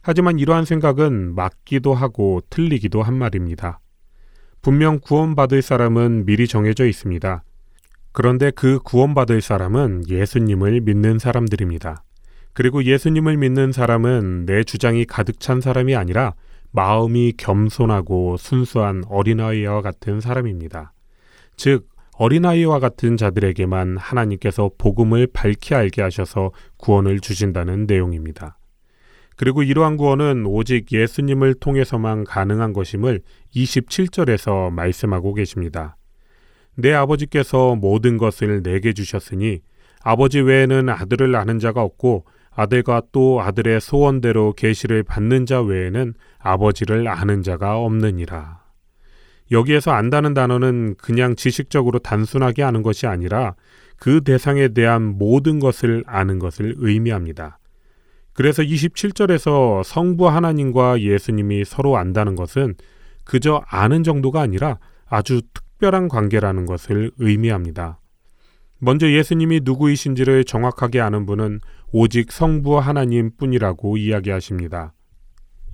[0.02, 3.80] 하지만 이러한 생각은 맞기도 하고 틀리기도 한 말입니다.
[4.62, 7.44] 분명 구원받을 사람은 미리 정해져 있습니다.
[8.14, 12.04] 그런데 그 구원받을 사람은 예수님을 믿는 사람들입니다.
[12.54, 16.34] 그리고 예수님을 믿는 사람은 내 주장이 가득 찬 사람이 아니라
[16.72, 20.94] 마음이 겸손하고 순수한 어린아이와 같은 사람입니다.
[21.56, 21.88] 즉,
[22.18, 28.58] 어린아이와 같은 자들에게만 하나님께서 복음을 밝히 알게 하셔서 구원을 주신다는 내용입니다.
[29.36, 33.22] 그리고 이러한 구원은 오직 예수님을 통해서만 가능한 것임을
[33.56, 35.96] 27절에서 말씀하고 계십니다.
[36.74, 39.60] 내 아버지께서 모든 것을 내게 주셨으니
[40.02, 42.26] 아버지 외에는 아들을 아는 자가 없고
[42.58, 48.64] 아들과 또 아들의 소원대로 계시를 받는 자 외에는 아버지를 아는 자가 없느니라.
[49.52, 53.54] 여기에서 안다는 단어는 그냥 지식적으로 단순하게 아는 것이 아니라
[54.00, 57.60] 그 대상에 대한 모든 것을 아는 것을 의미합니다.
[58.34, 62.74] 그래서 27절에서 성부 하나님과 예수님이 서로 안다는 것은
[63.24, 68.00] 그저 아는 정도가 아니라 아주 특별한 관계라는 것을 의미합니다.
[68.80, 71.60] 먼저 예수님이 누구이신지를 정확하게 아는 분은
[71.92, 74.94] 오직 성부 하나님 뿐이라고 이야기하십니다.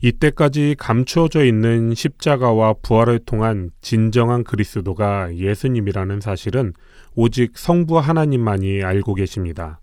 [0.01, 6.74] 이때까지 감추어져 있는 십자가와 부활을 통한 진정한 그리스도가 예수님이라는 사실은
[7.16, 9.80] 오직 성부 하나님만이 알고 계십니다.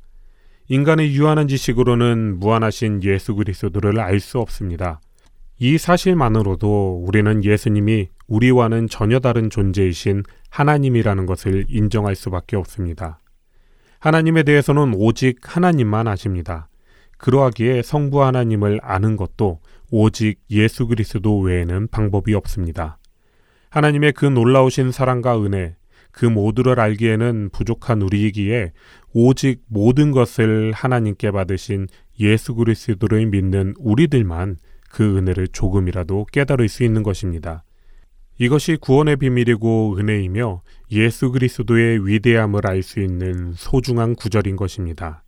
[0.69, 5.01] 인간의 유한한 지식으로는 무한하신 예수 그리스도를 알 수 없습니다.
[5.59, 13.19] 이 사실만으로도 우리는 예수님이 우리와는 전혀 다른 존재이신 하나님이라는 것을 인정할 수밖에 없습니다.
[14.01, 16.71] 하나님에 대해서는 오직 하나님만 아십니다.
[17.19, 22.99] 그러하기에 성부 하나님을 아는 것도 오직 예수 그리스도 외에는 방법이 없습니다.
[23.69, 25.77] 하나님의 그 놀라우신 사랑과 은혜,
[26.13, 28.73] 그 모두를 알기에는 부족한 우리이기에
[29.13, 31.87] 오직 모든 것을 하나님께 받으신
[32.21, 34.57] 예수 그리스도를 믿는 우리들만
[34.91, 37.65] 그 은혜를 조금이라도 깨달을 수 있는 것입니다.
[38.41, 40.63] 이것이 구원의 비밀이고 은혜이며
[40.93, 45.25] 예수 그리스도의 위대함을 알 수 있는 소중한 구절인 것입니다.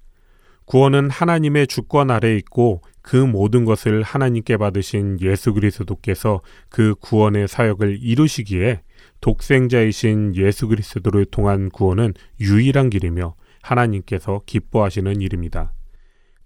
[0.65, 6.41] 구원은 하나님의 주권 아래 있고 그 모든 것을 하나님께 받으신 예수 그리스도께서
[6.71, 8.81] 그 구원의 사역을 이루시기에
[9.21, 15.75] 독생자이신 예수 그리스도를 통한 구원은 유일한 길이며 하나님께서 기뻐하시는 일입니다.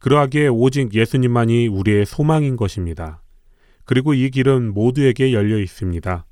[0.01, 3.23] 그러하기에 오직 예수님만이 우리의 소망인 것입니다.
[3.85, 6.27] 그리고 이 길은 모두에게 열려 있습니다.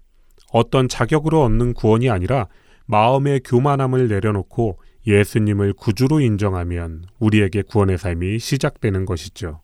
[0.55, 2.47] 어떤 자격으로 얻는 구원이 아니라
[2.87, 9.61] 마음의 교만함을 내려놓고 예수님을 구주로 인정하면 우리에게 구원의 삶이 시작되는 것이죠.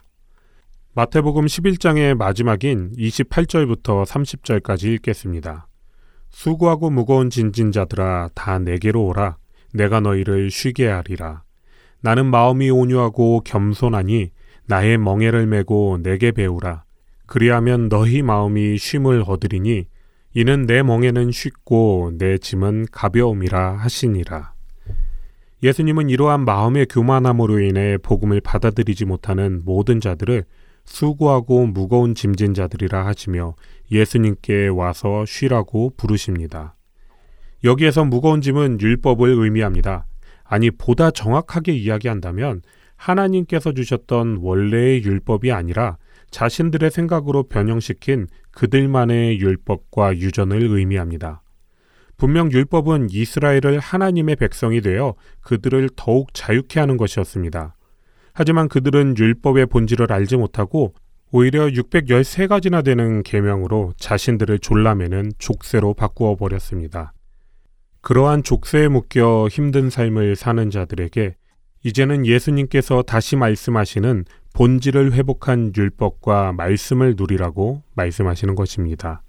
[0.95, 5.69] 마태복음 11장의 마지막인 28절부터 30절까지 읽겠습니다.
[6.31, 9.37] 수고하고 무거운 진진자들아 다 내게로 오라
[9.73, 11.45] 내가 너희를 쉬게 하리라
[12.01, 14.31] 나는 마음이 온유하고 겸손하니
[14.67, 16.83] 나의 멍에를 메고 내게 배우라
[17.27, 19.87] 그리하면 너희 마음이 쉼을 얻으리니
[20.33, 24.53] 이는 내 멍에는 쉽고 내 짐은 가벼움이라 하시니라.
[25.63, 30.45] 예수님은 이러한 마음의 교만함으로 인해 복음을 받아들이지 못하는 모든 자들을
[30.85, 33.55] 수고하고 무거운 짐진 자들이라 하시며
[33.91, 36.77] 예수님께 와서 쉬라고 부르십니다.
[37.65, 40.07] 여기에서 무거운 짐은 율법을 의미합니다.
[40.45, 42.63] 아니, 보다 정확하게 이야기한다면
[42.97, 45.99] 하나님께서 주셨던 원래의 율법이 아니라
[46.31, 51.43] 자신들의 생각으로 변형시킨 그들만의 율법과 유전을 의미합니다.
[52.17, 57.75] 분명 율법은 이스라엘을 하나님의 백성이 되어 그들을 더욱 자유케 하는 것이었습니다.
[58.33, 60.95] 하지만 그들은 율법의 본질을 알지 못하고
[61.33, 67.13] 오히려 613가지나 되는 계명으로 자신들을 졸라매는 족쇄로 바꾸어 버렸습니다.
[68.03, 71.37] 그러한 족쇄에 묶여 힘든 삶을 사는 자들에게
[71.85, 74.25] 이제는 예수님께서 다시 말씀하시는
[74.55, 79.23] 본질을 회복한 율법과 말씀을 누리라고 말씀하시는 것입니다.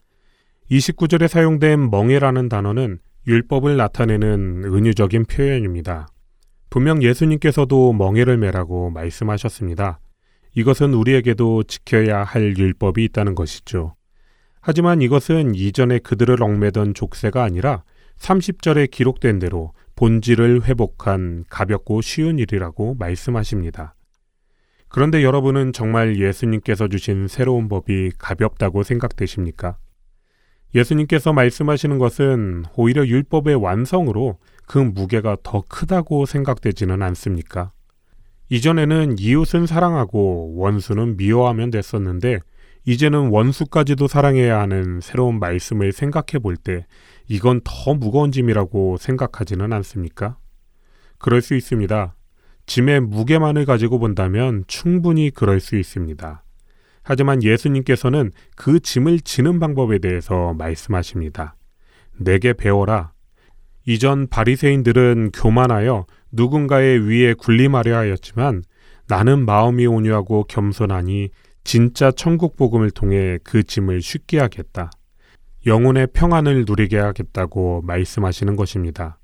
[0.70, 6.08] 29절에 사용된 멍해라는 단어는 율법을 나타내는 은유적인 표현입니다.
[6.70, 10.00] 분명 예수님께서도 멍해를 매라고 말씀하셨습니다.
[10.56, 13.96] 이것은 우리에게도 지켜야 할 율법이 있다는 것이죠.
[14.62, 17.84] 하지만 이것은 이전에 그들을 얽매던 족쇄가 아니라
[18.18, 23.96] 30절에 기록된 대로 본질을 회복한 가볍고 쉬운 일이라고 말씀하십니다.
[24.92, 29.78] 그런데 여러분은 정말 예수님께서 주신 새로운 법이 가볍다고 생각되십니까?
[30.76, 34.38] 예수님께서 말씀하시는 것은 오히려 율법의 완성으로
[34.68, 37.72] 그 무게가 더 크다고 생각되지는 않습니까?
[38.50, 42.40] 이전에는 이웃은 사랑하고 원수는 미워하면 됐었는데
[42.86, 46.86] 이제는 원수까지도 사랑해야 하는 새로운 말씀을 생각해 볼 때
[47.28, 50.38] 이건 더 무거운 짐이라고 생각하지는 않습니까?
[51.18, 52.16] 그럴 수 있습니다.
[52.66, 56.44] 짐의 무게만을 가지고 본다면 충분히 그럴 수 있습니다.
[57.04, 61.56] 하지만 예수님께서는 그 짐을 지는 방법에 대해서 말씀하십니다.
[62.18, 63.12] 내게 배워라.
[63.86, 68.64] 이전 바리새인들은 교만하여 누군가의 위에 군림하려 하였지만
[69.08, 71.30] 나는 마음이 온유하고 겸손하니
[71.64, 74.92] 진짜 천국 복음을 통해 그 짐을 쉽게 하겠다.
[75.66, 79.20] 영혼의 평안을 누리게 하겠다고 말씀하시는 것입니다.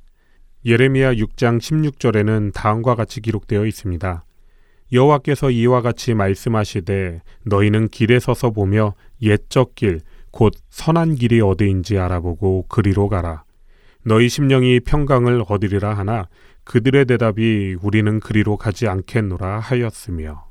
[0.66, 4.24] 예레미야 6장 16절에는 다음과 같이 기록되어 있습니다.
[4.91, 10.01] 여호와께서 이와 같이 말씀하시되 너희는 길에 서서 보며 옛적 길
[10.38, 13.43] 곧 선한 길이 어디인지 알아보고 그리로 가라.
[14.03, 16.28] 너희 심령이 평강을 얻으리라 하나
[16.64, 20.45] 그들의 대답이 우리는 그리로 가지 않겠노라 하였으며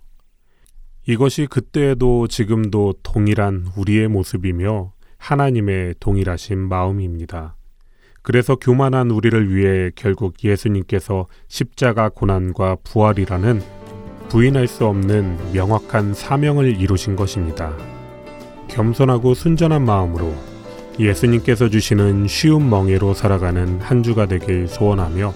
[1.07, 7.55] 이것이 그때에도 지금도 동일한 우리의 모습이며 하나님의 동일하신 마음입니다.
[8.27, 13.63] 그래서 교만한 우리를 위해 결국 예수님께서 십자가 고난과 부활이라는
[14.29, 17.73] 부인할 수 없는 명확한 사명을 이루신 것입니다.
[18.67, 20.35] 겸손하고 순전한 마음으로
[20.99, 25.33] 예수님께서 주시는 쉬운 멍에로 살아가는 한 주가 되길 소원하며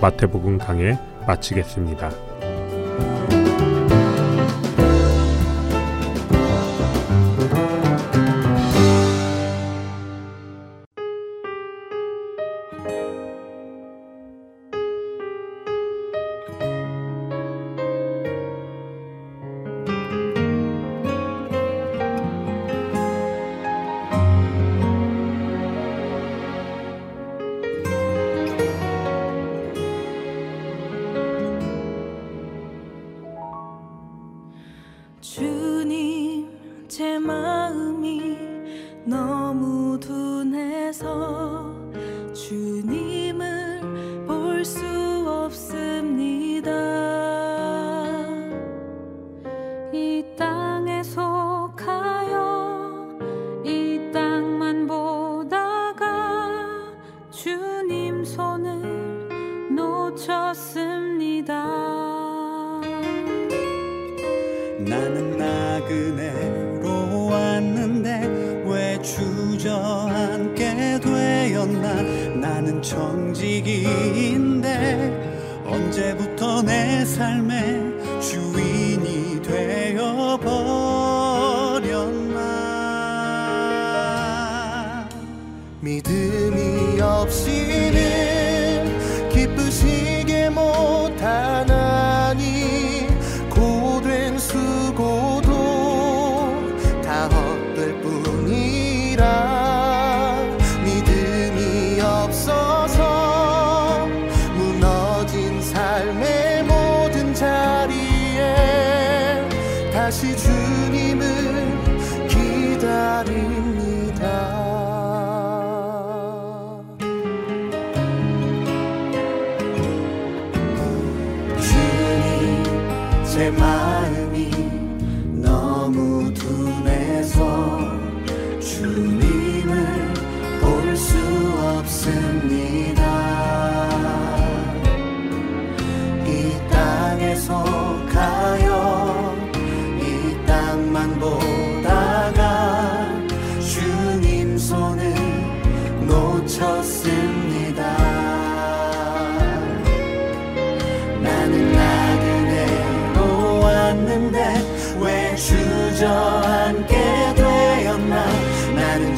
[0.00, 2.08] 마태복음 강해 마치겠습니다.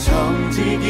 [0.00, 0.89] 从此以